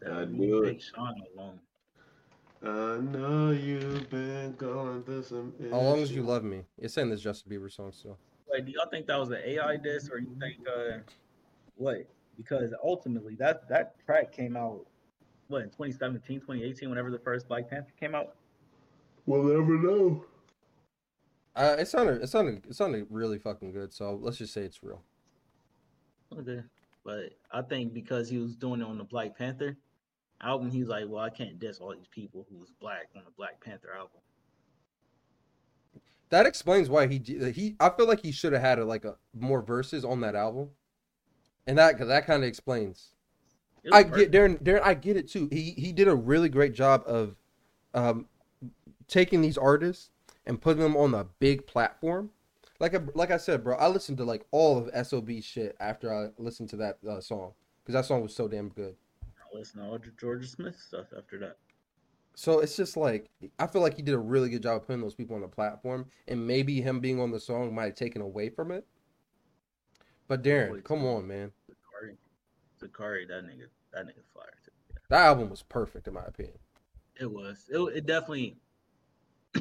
[0.00, 0.82] That I would knew be it.
[0.82, 1.60] Sean alone.
[2.64, 5.72] I know you've been going through some issues.
[5.72, 6.62] As Long as You Love Me.
[6.76, 8.18] It's saying this Justin Bieber song still.
[8.48, 10.98] Wait, do y'all think that was an AI diss, or you think uh,
[11.76, 12.06] what?
[12.36, 14.86] Because ultimately, that that track came out
[15.48, 18.34] what in 2017, 2018, whenever the first Black Panther came out.
[19.26, 20.24] We'll never know.
[21.54, 23.92] Uh, it sounded, it sounded, it sounded really fucking good.
[23.92, 25.02] So let's just say it's real.
[26.36, 26.62] Okay.
[27.04, 29.76] But I think because he was doing it on the Black Panther
[30.40, 33.32] album, he's like, well, I can't diss all these people who was black on the
[33.36, 34.20] Black Panther album.
[36.30, 37.76] That explains why he he.
[37.78, 40.70] I feel like he should have had a, like a more verses on that album,
[41.66, 43.14] and that that kind of explains.
[43.92, 44.30] I get.
[44.30, 44.62] Darren.
[44.62, 45.48] Darren, I get it too.
[45.50, 47.36] He he did a really great job of,
[47.94, 48.26] um,
[49.08, 50.10] taking these artists
[50.46, 52.30] and putting them on a big platform.
[52.78, 56.12] Like I, like I said, bro, I listened to like all of Sob shit after
[56.12, 57.52] I listened to that uh, song
[57.82, 58.96] because that song was so damn good.
[59.22, 61.58] I listened to all the Jorja Smith stuff after that.
[62.34, 65.02] So it's just like I feel like he did a really good job of putting
[65.02, 68.22] those people on the platform, and maybe him being on the song might have taken
[68.22, 68.86] away from it.
[70.32, 72.16] But Darren, come on, man, Zacari,
[72.80, 74.70] Zacari, that nigga, that nigga fire too.
[75.10, 76.56] that album was perfect in my opinion.
[77.20, 77.66] It was.
[77.68, 78.56] It, it definitely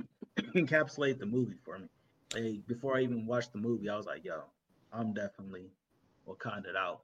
[0.55, 1.89] encapsulated the movie for me.
[2.33, 4.43] Like, before I even watched the movie, I was like, yo,
[4.93, 5.71] I'm definitely
[6.25, 7.01] Wakanda out.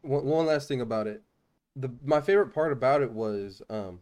[0.00, 1.22] One, one last thing about it,
[1.76, 4.00] the my favorite part about it was um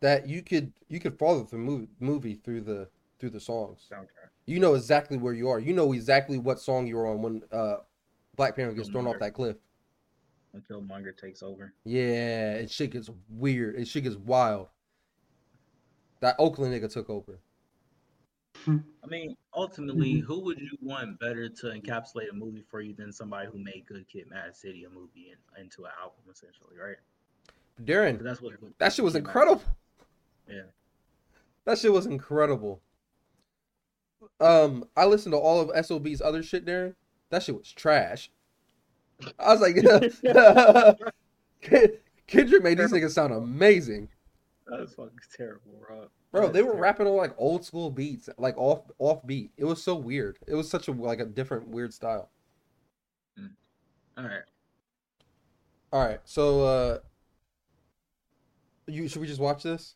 [0.00, 3.86] that you could you could follow the movie movie through the through the songs.
[3.90, 4.28] Soundtrack.
[4.48, 5.60] You know exactly where you are.
[5.60, 7.76] You know exactly what song you're on when uh
[8.34, 9.56] Black Panther gets thrown off that cliff.
[10.54, 11.74] Until Killmonger takes over.
[11.84, 13.76] Yeah, it shit gets weird.
[13.76, 14.68] It shit gets wild.
[16.20, 17.38] That Oakland nigga took over.
[18.66, 23.12] I mean, ultimately, who would you want better to encapsulate a movie for you than
[23.12, 26.96] somebody who made Good Kid, Mad City a movie and, into an album, essentially, right?
[27.84, 29.62] Darren, That's what that shit was Good Kid, Mad incredible.
[30.48, 30.62] Yeah.
[31.66, 32.80] That shit was incredible.
[34.40, 36.94] Um, I listened to all of SOB's other shit, Darren.
[37.30, 38.30] That shit was trash.
[39.38, 39.74] I was like,
[42.26, 44.08] Kendrick made these niggas sound amazing.
[44.66, 46.08] That was fucking terrible, bro.
[46.30, 49.50] Bro, they were rapping on like old school beats, like off off beat.
[49.56, 50.38] It was so weird.
[50.46, 52.30] It was such a like a different weird style.
[54.18, 54.42] All right.
[55.90, 56.98] All right, so uh,
[58.86, 59.94] you should we just watch this?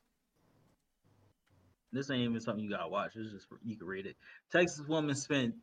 [1.92, 3.12] This ain't even something you gotta watch.
[3.16, 4.16] It's just you can read it.
[4.50, 5.54] Texas woman spent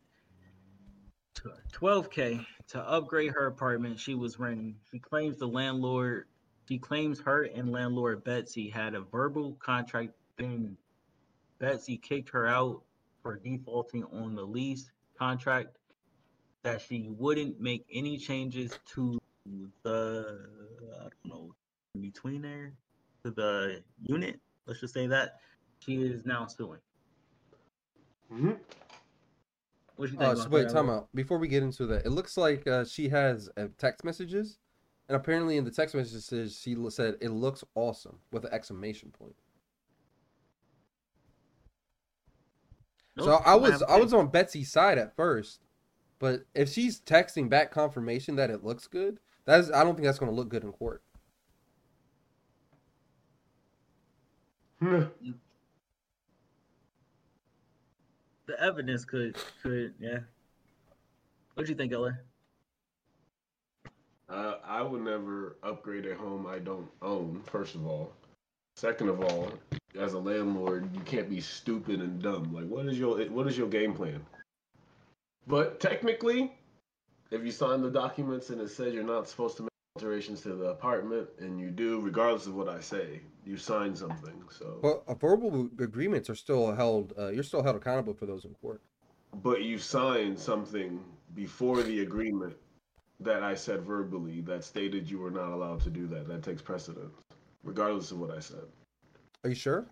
[1.72, 4.76] 12k to upgrade her apartment she was renting.
[4.90, 6.26] She claims the landlord.
[6.68, 10.12] She claims her and landlord Betsy had a verbal contract.
[10.38, 10.76] Then
[11.58, 12.82] Betsy kicked her out
[13.22, 15.76] for defaulting on the lease contract.
[16.62, 19.18] That she wouldn't make any changes to
[19.82, 20.46] the
[21.00, 21.54] I don't know
[22.00, 22.74] between there
[23.24, 24.38] to the unit.
[24.66, 25.40] Let's just say that
[25.84, 26.78] she is now suing.
[28.32, 28.52] Mm-hmm.
[29.96, 30.22] What you think?
[30.22, 31.08] Uh, about so wait, time out.
[31.14, 34.58] Before we get into that, it looks like uh, she has uh, text messages,
[35.08, 39.34] and apparently in the text messages she said it looks awesome with an exclamation point.
[43.18, 43.82] So Nope, I I'm was.
[43.82, 45.60] I was on Betsy's side at first,
[46.18, 50.06] but if she's texting back confirmation that it looks good, that is I don't think
[50.06, 51.02] that's going to look good in court.
[58.50, 60.18] The evidence could could yeah.
[61.54, 62.18] What do you think, Ella?
[64.28, 67.42] Uh, I would never upgrade a home I don't own.
[67.46, 68.12] First of all,
[68.76, 69.52] second of all,
[69.98, 72.52] as a landlord, you can't be stupid and dumb.
[72.52, 74.24] Like, what is your what is your game plan?
[75.46, 76.52] But technically,
[77.30, 79.69] if you sign the documents and it says you're not supposed to
[80.00, 84.34] alterations to the apartment, and you do, regardless of what I say, you sign something.
[84.50, 87.12] So, Well, verbal agreements are still held.
[87.18, 88.80] Uh, you're still held accountable for those in court.
[89.42, 90.98] but you signed something
[91.34, 92.56] before the agreement
[93.20, 96.26] that I said verbally that stated you were not allowed to do that.
[96.26, 97.14] That takes precedence,
[97.62, 98.64] regardless of what I said.
[99.44, 99.86] Are you sure?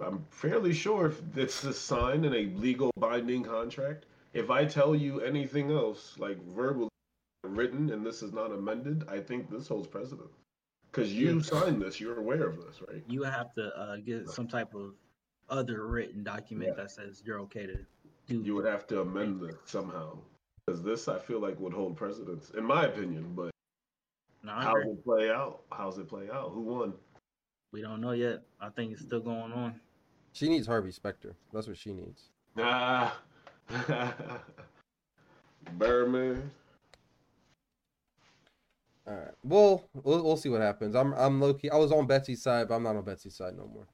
[0.00, 4.06] I'm fairly sure if it's a signed in a legal binding contract.
[4.34, 6.88] If I tell you anything else, like verbally
[7.56, 10.30] written, and this is not amended, I think this holds precedent.
[10.90, 13.02] Because you signed this, you're aware of this, right?
[13.08, 14.94] You have to uh, get some type of
[15.50, 17.74] other written document that says you're okay to
[18.26, 18.42] do.
[18.42, 20.18] You would have to amend this somehow.
[20.66, 23.32] Because this, I feel like, would hold precedence, in my opinion.
[23.34, 23.50] But
[24.42, 25.60] No, I how's it play out?
[25.72, 26.50] How's it play out?
[26.52, 26.92] Who won?
[27.72, 28.42] We don't know yet.
[28.60, 29.80] I think it's still going on.
[30.32, 31.34] She needs Harvey Specter.
[31.52, 32.30] That's what she needs.
[32.58, 33.18] Ah,
[35.72, 36.50] Birdman.
[39.08, 39.34] All right.
[39.42, 40.94] Well, we'll we'll see what happens.
[40.94, 41.70] I'm I'm low key.
[41.70, 43.88] I was on Betsy's side, but I'm not on Betsy's side no more.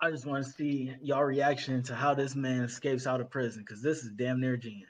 [0.00, 3.62] I just want to see y'all reaction to how this man escapes out of prison
[3.64, 4.88] because this is damn near genius.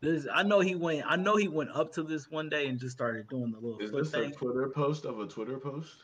[0.00, 1.02] This I know he went.
[1.08, 3.80] I know he went up to this one day and just started doing the little
[3.80, 4.30] Is flip this a.
[4.30, 5.96] Twitter post of a Twitter post?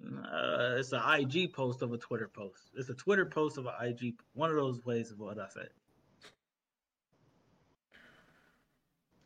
[0.00, 2.70] Uh, it's an IG post of a Twitter post.
[2.76, 4.14] It's a Twitter post of an IG.
[4.34, 5.70] One of those ways of what I said.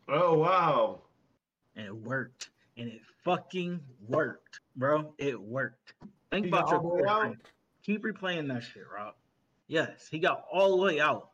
[0.07, 1.01] Oh wow!
[1.75, 2.49] And it worked.
[2.77, 5.13] And it fucking worked, bro.
[5.17, 5.93] It worked.
[6.31, 7.35] Think He about your all the way Twitter out?
[7.83, 9.15] Keep replaying that shit, Rob.
[9.67, 11.29] Yes, he got all the way out.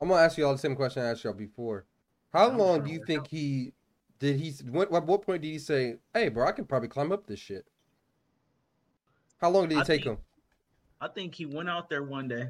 [0.00, 1.86] I'm gonna ask you all the same question I asked y'all before.
[2.32, 3.72] How long do you think he
[4.18, 4.52] did he?
[4.70, 7.38] What, at what point did he say, "Hey, bro, I can probably climb up this
[7.40, 7.66] shit"?
[9.38, 10.24] How long did it I take think- him?
[11.00, 12.48] I think he went out there one day,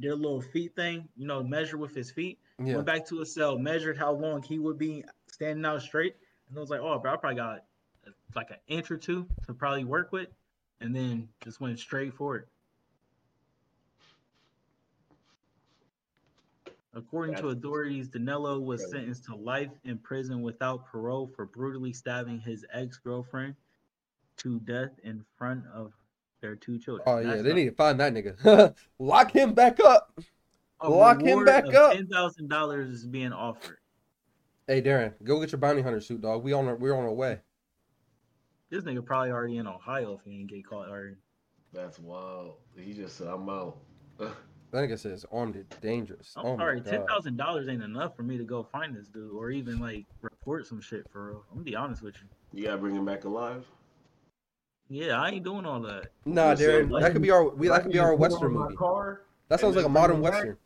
[0.00, 2.40] did a little feet thing, you know, measure with his feet.
[2.62, 2.74] Yeah.
[2.74, 6.16] Went back to his cell, measured how long he would be standing out straight,
[6.48, 7.64] and I was like, "Oh, bro, I probably got
[8.34, 10.28] like an inch or two to probably work with,"
[10.80, 12.48] and then just went straight for it.
[16.96, 22.38] According to authorities, Danilo was sentenced to life in prison without parole for brutally stabbing
[22.38, 23.56] his ex-girlfriend
[24.36, 25.92] to death in front of
[26.40, 27.02] their two children.
[27.06, 28.74] Oh yeah, That's they need to find that nigga.
[29.00, 30.20] Lock him back up.
[30.80, 31.92] A Lock him reward back of up.
[31.92, 33.78] Ten thousand dollars is being offered.
[34.66, 36.42] Hey Darren, go get your bounty hunter suit, dog.
[36.42, 37.40] We on our, we're on our way.
[38.70, 41.16] This nigga probably already in Ohio if he ain't get caught already.
[41.72, 42.54] That's wild.
[42.76, 43.78] He just said, "I'm out."
[44.74, 46.34] That nigga says armed and dangerous.
[46.36, 47.08] I'm oh sorry, my ten god.
[47.08, 50.66] thousand dollars ain't enough for me to go find this dude or even like report
[50.66, 51.44] some shit for real.
[51.48, 52.58] I'm gonna be honest with you.
[52.58, 53.64] You gotta bring him back alive.
[54.88, 56.08] Yeah, I ain't doing all that.
[56.24, 58.74] Nah, Darren, that could be our we that could be our western movie.
[58.74, 59.20] car
[59.54, 60.56] That sounds like a modern western.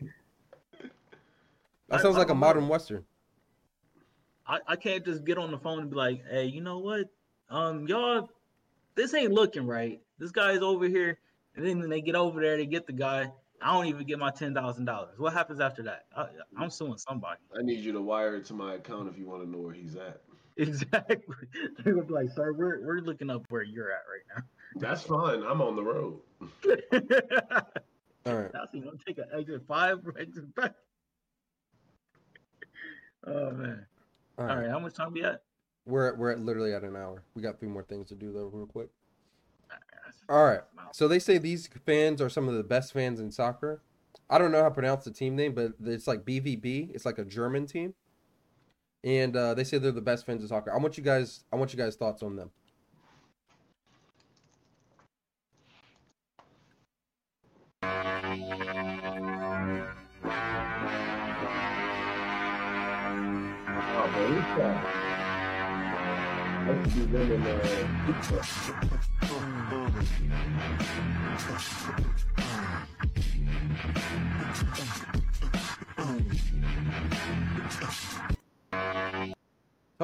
[1.91, 2.47] That sounds I like a don't know.
[2.47, 3.05] modern western.
[4.47, 7.05] I, I can't just get on the phone and be like, hey, you know what?
[7.51, 8.31] Um, y'all,
[8.95, 10.01] this ain't looking right.
[10.19, 11.19] This guy's over here,
[11.55, 13.31] and then they get over there, they get the guy,
[13.61, 15.19] I don't even get my ten thousand dollars.
[15.19, 16.07] What happens after that?
[16.17, 17.41] I, I'm suing somebody.
[17.55, 19.75] I need you to wire it to my account if you want to know where
[19.75, 20.23] he's at.
[20.57, 21.37] Exactly.
[21.85, 24.43] They would be like, sir, we're we're looking up where you're at right now."
[24.81, 25.45] That's fine.
[25.45, 26.21] I'm on the road.
[28.29, 28.53] All right.
[28.53, 30.75] That's you gonna take an exit five exit back.
[33.27, 33.87] Oh man.
[34.39, 34.63] All All right.
[34.63, 35.43] right, how much time we at?
[35.87, 37.23] We're at, we're at literally at an hour.
[37.35, 38.89] We got three more things to do though, real quick.
[40.29, 40.61] All right.
[40.93, 43.81] So they say these fans are some of the best fans in soccer.
[44.29, 46.95] I don't know how to pronounce the team name, but it's like BVB.
[46.95, 47.95] It's like a German team,
[49.03, 50.75] and uh, they say they're the best fans in soccer.
[50.75, 51.45] I want you guys.
[51.51, 52.51] I want you guys' thoughts on them.
[57.83, 57.93] Oh, man, who's that?
[57.93, 58.37] I could do them in uh, Tell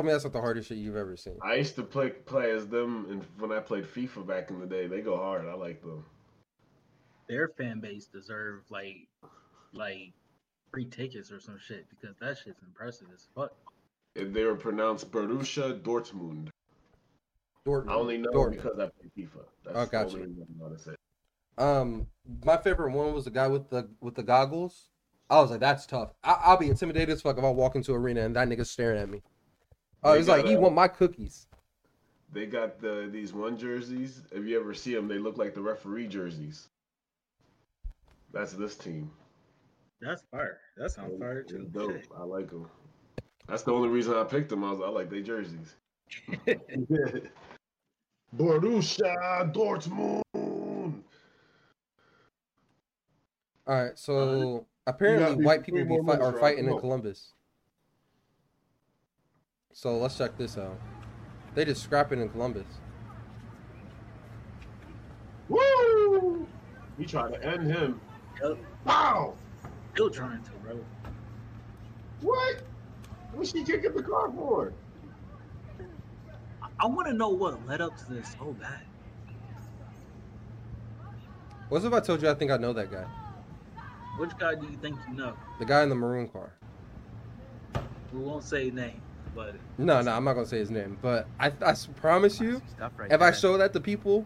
[0.02, 1.36] me that's not the hardest shit you've ever seen.
[1.42, 4.66] I used to play play as them, and when I played FIFA back in the
[4.66, 5.46] day, they go hard.
[5.46, 6.06] I like them.
[7.28, 9.08] Their fan base deserve like
[9.72, 10.12] like
[10.70, 13.52] free tickets or some shit because that shit's impressive as fuck.
[14.14, 16.48] If they were pronounced Borussia Dortmund.
[17.66, 17.90] Dortmund.
[17.90, 18.50] I only know Dortmund.
[18.56, 19.44] because I play FIFA.
[19.64, 20.16] That's Oh, the gotcha.
[20.16, 20.94] only reason I want to say.
[21.56, 22.06] Um,
[22.44, 24.88] my favorite one was the guy with the with the goggles.
[25.30, 26.12] I was like, that's tough.
[26.22, 28.70] I, I'll be intimidated as fuck if I walk into an arena and that nigga's
[28.70, 29.22] staring at me.
[30.02, 31.46] Oh, They he's like, got, you uh, want my cookies?
[32.32, 34.22] They got the these one jerseys.
[34.32, 36.68] If you ever see them, they look like the referee jerseys.
[38.34, 39.10] That's this team.
[40.00, 40.58] That's fire.
[40.76, 41.68] That sounds fire It's too.
[41.72, 41.92] dope.
[41.92, 42.08] Shit.
[42.18, 42.68] I like them.
[43.46, 44.64] That's the only reason I picked them.
[44.64, 45.76] I was I like they jerseys.
[48.36, 50.22] Borussia Dortmund.
[53.66, 56.78] All right, so apparently white three people be fight, are fighting in.
[56.78, 57.32] Columbus.
[59.72, 60.78] So let's check this out.
[61.54, 62.66] They just scrapping in Columbus.
[65.48, 66.46] Woo!
[66.98, 68.00] He tried to end him.
[68.42, 68.58] Yep.
[68.84, 69.34] Wow!
[69.94, 70.84] Still trying to, bro.
[72.20, 72.62] What?
[73.32, 74.72] What's she kicking the car for?
[76.80, 78.80] I want to know what led up to this so bad.
[81.68, 83.04] What's if I told you I think I know that guy?
[84.18, 85.36] Which guy do you think you know?
[85.58, 86.52] The guy in the maroon car.
[88.12, 89.00] We won't say name,
[89.34, 92.62] but No, no, I'm not gonna say his name, but I, I promise you,
[92.96, 94.24] right if I show that to people,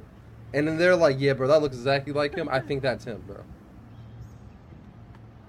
[0.52, 3.22] and then they're like, "Yeah, bro, that looks exactly like him," I think that's him,
[3.26, 3.44] bro.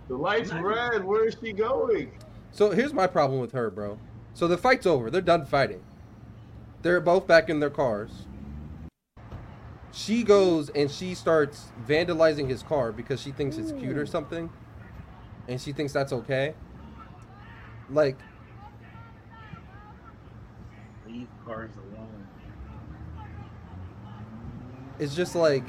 [0.09, 1.05] The light's red.
[1.05, 2.11] Where is she going?
[2.51, 3.99] So here's my problem with her, bro.
[4.33, 5.11] So the fight's over.
[5.11, 5.83] They're done fighting.
[6.81, 8.25] They're both back in their cars.
[9.91, 14.49] She goes and she starts vandalizing his car because she thinks it's cute or something.
[15.47, 16.55] And she thinks that's okay.
[17.91, 18.17] Like,
[21.07, 22.27] leave cars alone.
[24.99, 25.63] it's just like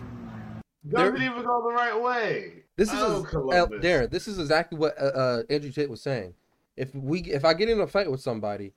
[0.88, 2.59] Doesn't even go the right way.
[2.80, 3.84] This is oh, Columbus.
[3.84, 4.10] Darren.
[4.10, 6.32] This is exactly what uh, uh, Andrew Tate was saying.
[6.78, 8.72] If we, if I get in a fight with somebody,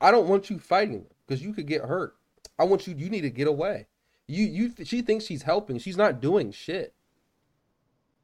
[0.00, 2.16] I don't want you fighting because you could get hurt.
[2.58, 2.94] I want you.
[2.96, 3.88] You need to get away.
[4.26, 4.84] You, you.
[4.86, 5.78] She thinks she's helping.
[5.78, 6.94] She's not doing shit.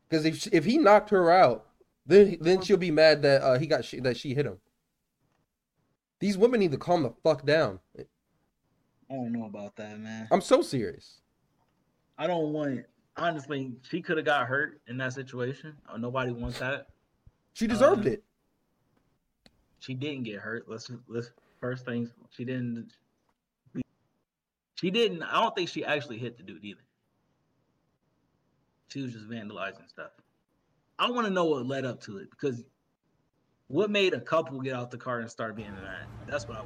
[0.08, 1.66] Because if she- if he knocked her out,
[2.06, 4.56] then then she'll be mad that uh, he got she, that she hit him.
[6.20, 7.80] These women need to calm the fuck down.
[7.98, 8.04] I
[9.10, 10.26] don't know about that, man.
[10.30, 11.20] I'm so serious.
[12.16, 12.86] I don't want.
[13.18, 15.74] Honestly, she could have got hurt in that situation.
[15.88, 16.86] Uh, nobody wants that.
[17.52, 18.24] She deserved Uh, it.
[19.80, 20.68] She didn't get hurt.
[20.68, 22.10] Let's let's first things.
[22.30, 22.92] She didn't.
[24.76, 25.22] She didn't.
[25.24, 26.80] I don't think she actually hit the dude either.
[28.88, 30.12] She was just vandalizing stuff.
[30.98, 32.64] I want to know what led up to it because
[33.66, 36.06] what made a couple get out the car and start being mad?
[36.26, 36.62] That's what I.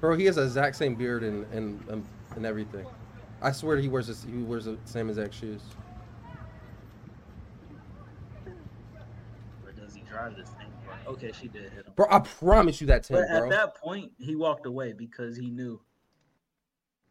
[0.00, 2.86] Bro, he has the exact same beard and and and, and everything.
[3.42, 5.60] I swear he wears this, he wears the same exact shoes.
[9.64, 10.66] Or does he drive this thing?
[11.06, 11.92] Okay, she did hit him.
[11.96, 13.50] Bro, I promise you that's him, But at bro.
[13.50, 15.80] that point, he walked away because he knew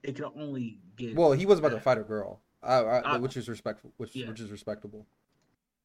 [0.04, 1.16] it could only get.
[1.16, 4.16] Well, he was about to fight a girl, I, I, I- which is respectful, which
[4.16, 4.28] Yeah.
[4.30, 5.08] which is respectable.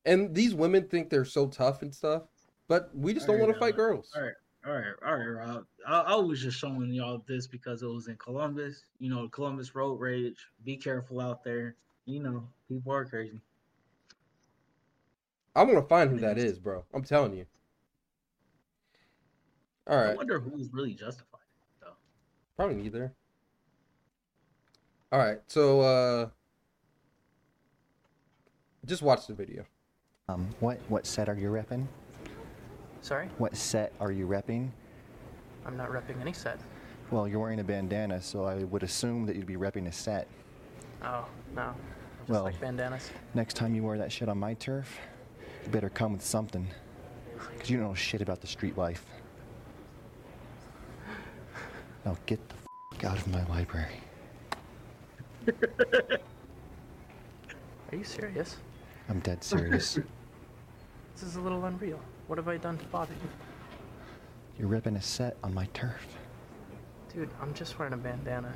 [0.05, 2.23] And these women think they're so tough and stuff,
[2.69, 4.11] but we just don't want to fight girls.
[4.17, 4.33] All right,
[4.67, 5.65] all right, all right, Rob.
[5.87, 8.85] I, I was just showing y'all this because it was in Columbus.
[8.99, 10.47] You know, Columbus road rage.
[10.65, 11.75] Be careful out there.
[12.07, 13.41] You know, people are crazy.
[15.55, 16.85] I want to find who that is, bro.
[16.95, 17.45] I'm telling you.
[19.89, 20.11] All right.
[20.11, 21.41] I wonder who's really justified
[21.81, 21.95] though.
[22.57, 23.13] probably neither.
[25.11, 26.29] All right, so uh,
[28.87, 29.67] just watch the video.
[30.29, 31.87] Um, what what set are you repping?
[33.03, 33.29] Sorry?
[33.39, 34.71] What set are you repping?
[35.67, 36.59] I'm not repping any set.
[37.11, 40.27] Well, you're wearing a bandana, so I would assume that you'd be repping a set.
[41.03, 41.75] Oh, no.
[42.21, 43.11] Just Well- like bandanas.
[43.35, 44.99] Next time you wear that shit on my turf,
[45.65, 46.67] you better come with something.
[47.53, 49.05] Because you don't know shit about the street life.
[52.05, 54.01] Now get the f- out of my library.
[57.93, 58.57] Are you serious?
[59.09, 59.99] I'm dead serious.
[61.15, 62.01] This is a little unreal.
[62.33, 63.29] What have I done to bother you?
[64.59, 66.07] You're repping a set on my turf.
[67.13, 68.55] Dude, I'm just wearing a bandana.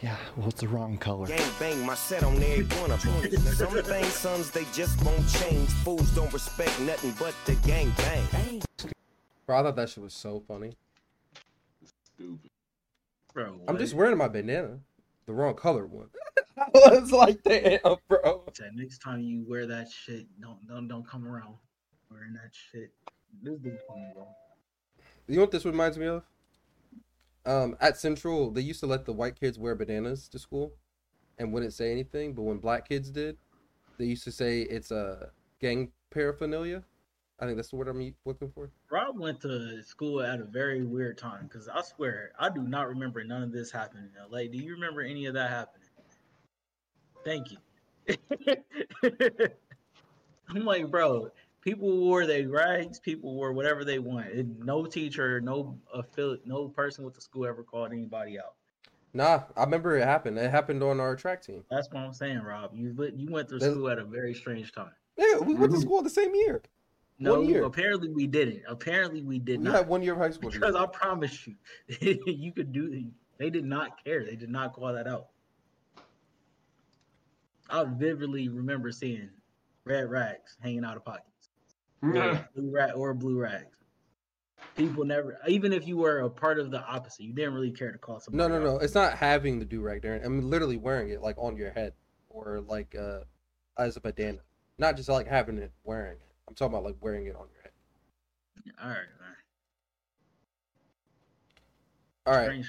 [0.00, 1.26] Yeah, well, it's the wrong color.
[1.26, 3.36] Gang bang, my set on every one of them.
[3.54, 5.68] Some things, sons, they just won't change.
[5.82, 8.62] Fools don't respect nothing but the gang bang.
[9.44, 10.76] Bro, I thought that shit was so funny.
[12.14, 12.48] Stupid.
[13.34, 14.78] Bro, I'm just wearing my bandana,
[15.26, 16.10] the wrong color one.
[16.56, 18.44] I was like, damn, bro.
[18.52, 21.56] Said next time you wear that shit, don't don't don't come around
[22.10, 22.90] wearing that shit.
[23.42, 24.26] This dude's funny, bro.
[25.26, 26.24] You know what this reminds me of?
[27.44, 30.72] Um, at Central, they used to let the white kids wear bananas to school,
[31.38, 32.34] and wouldn't say anything.
[32.34, 33.36] But when black kids did,
[33.98, 35.30] they used to say it's a
[35.60, 36.82] gang paraphernalia.
[37.40, 38.70] I think that's the word I'm looking for.
[38.90, 42.88] Rob went to school at a very weird time because I swear I do not
[42.88, 44.50] remember none of this happening in LA.
[44.50, 45.86] Do you remember any of that happening?
[47.24, 47.58] Thank you.
[50.48, 51.30] I'm like, bro,
[51.60, 54.28] people wore their rags, people wore whatever they want.
[54.28, 58.54] And no teacher, no affiliate, no person with the school ever called anybody out.
[59.14, 60.38] Nah, I remember it happened.
[60.38, 61.64] It happened on our track team.
[61.70, 62.72] That's what I'm saying, Rob.
[62.74, 64.92] You lit- you went through That- school at a very strange time.
[65.16, 65.80] Yeah, we went to mm-hmm.
[65.80, 66.62] school the same year.
[67.18, 67.64] No, one year.
[67.64, 68.62] apparently we didn't.
[68.68, 69.74] Apparently we did We not.
[69.74, 70.50] had one year of high school.
[70.50, 70.76] Because.
[70.76, 71.56] I promise you,
[72.26, 73.10] you could do.
[73.38, 74.24] They did not care.
[74.24, 75.28] They did not call that out.
[77.70, 79.30] I vividly remember seeing
[79.84, 81.37] red rags hanging out of pockets,
[82.02, 83.76] or blue, rag, or blue rags.
[84.76, 87.92] People never, even if you were a part of the opposite, you didn't really care
[87.92, 88.48] to call somebody.
[88.48, 88.74] No, no, out.
[88.74, 88.78] no.
[88.78, 90.24] It's not having the do rag, Darren.
[90.24, 91.92] I'm literally wearing it like on your head
[92.28, 93.20] or like uh
[93.76, 94.38] as a bandana.
[94.78, 96.34] Not just like having it wearing it.
[96.48, 97.72] I'm talking about like wearing it on your head.
[98.82, 99.28] All right, man.
[102.26, 102.64] All right.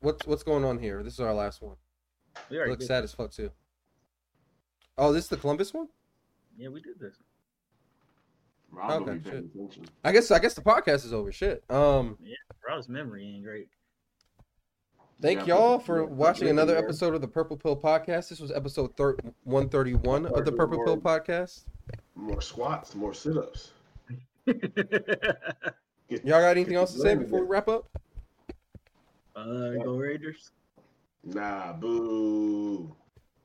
[0.00, 1.02] What's what's going on here?
[1.02, 1.76] This is our last one.
[2.48, 3.50] We already Looks sad as fuck too.
[4.98, 5.88] Oh, this is the Columbus one?
[6.56, 7.16] Yeah, we did this.
[8.72, 9.54] Rob Okay, okay, be paying shit.
[9.54, 9.84] attention.
[10.04, 11.32] I guess I guess the podcast is over.
[11.32, 11.64] Shit.
[11.70, 12.34] Um Yeah,
[12.68, 13.68] Rob's memory ain't great.
[15.20, 16.82] Thank Yeah, y'all for yeah, watching another there.
[16.84, 18.30] episode of the Purple Pill Podcast.
[18.30, 21.64] This was episode thir- 131 of the Purple Pill Podcast.
[22.14, 23.72] More squats, more sit-ups.
[24.46, 27.88] Y'all got anything else to say before we wrap up?
[29.36, 30.50] Uh, go Raiders.
[31.22, 32.94] Nah, boo.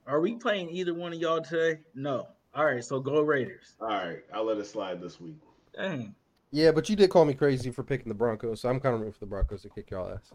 [0.08, 1.82] Are we playing either one of y'all today?
[1.94, 2.28] No.
[2.56, 3.76] All right, so go Raiders.
[3.82, 5.36] All right, I'll let it slide this week.
[5.76, 6.16] Dang.
[6.52, 9.02] Yeah, but you did call me crazy for picking the Broncos, so I'm kind of
[9.02, 10.32] rooting for the Broncos to kick y'all ass.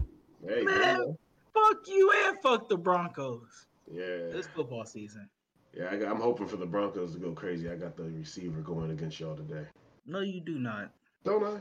[0.46, 1.16] Hey, Man,
[1.54, 3.66] fuck you and fuck the Broncos.
[3.90, 5.28] yeah, This football season.
[5.72, 5.86] yeah.
[5.90, 7.70] I, I'm hoping for the Broncos to go crazy.
[7.70, 9.64] I got the receiver going against y'all today.
[10.04, 10.90] No, you do not.
[11.24, 11.58] Don't I?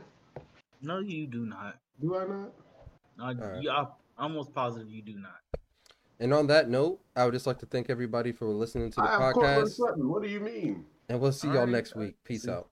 [0.82, 1.78] No, you do not.
[2.00, 2.52] Do I not?
[3.18, 3.62] I, right.
[3.62, 3.86] you, I'm
[4.18, 5.49] almost positive you do not.
[6.20, 9.02] And on that note, I would just like to thank everybody for listening to the
[9.02, 10.08] I have Courtland podcast, Sutton.
[10.08, 10.84] What do you mean?
[11.08, 12.14] and we'll see y'all Alright, next week.
[12.22, 12.68] Peace out.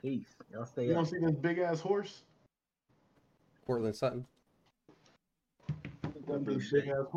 [0.00, 0.36] Peace.
[0.52, 0.96] Y'all stay You up.
[0.96, 2.22] don't see this big ass horse?
[3.66, 4.26] Courtland Sutton.
[6.28, 7.06] That big ass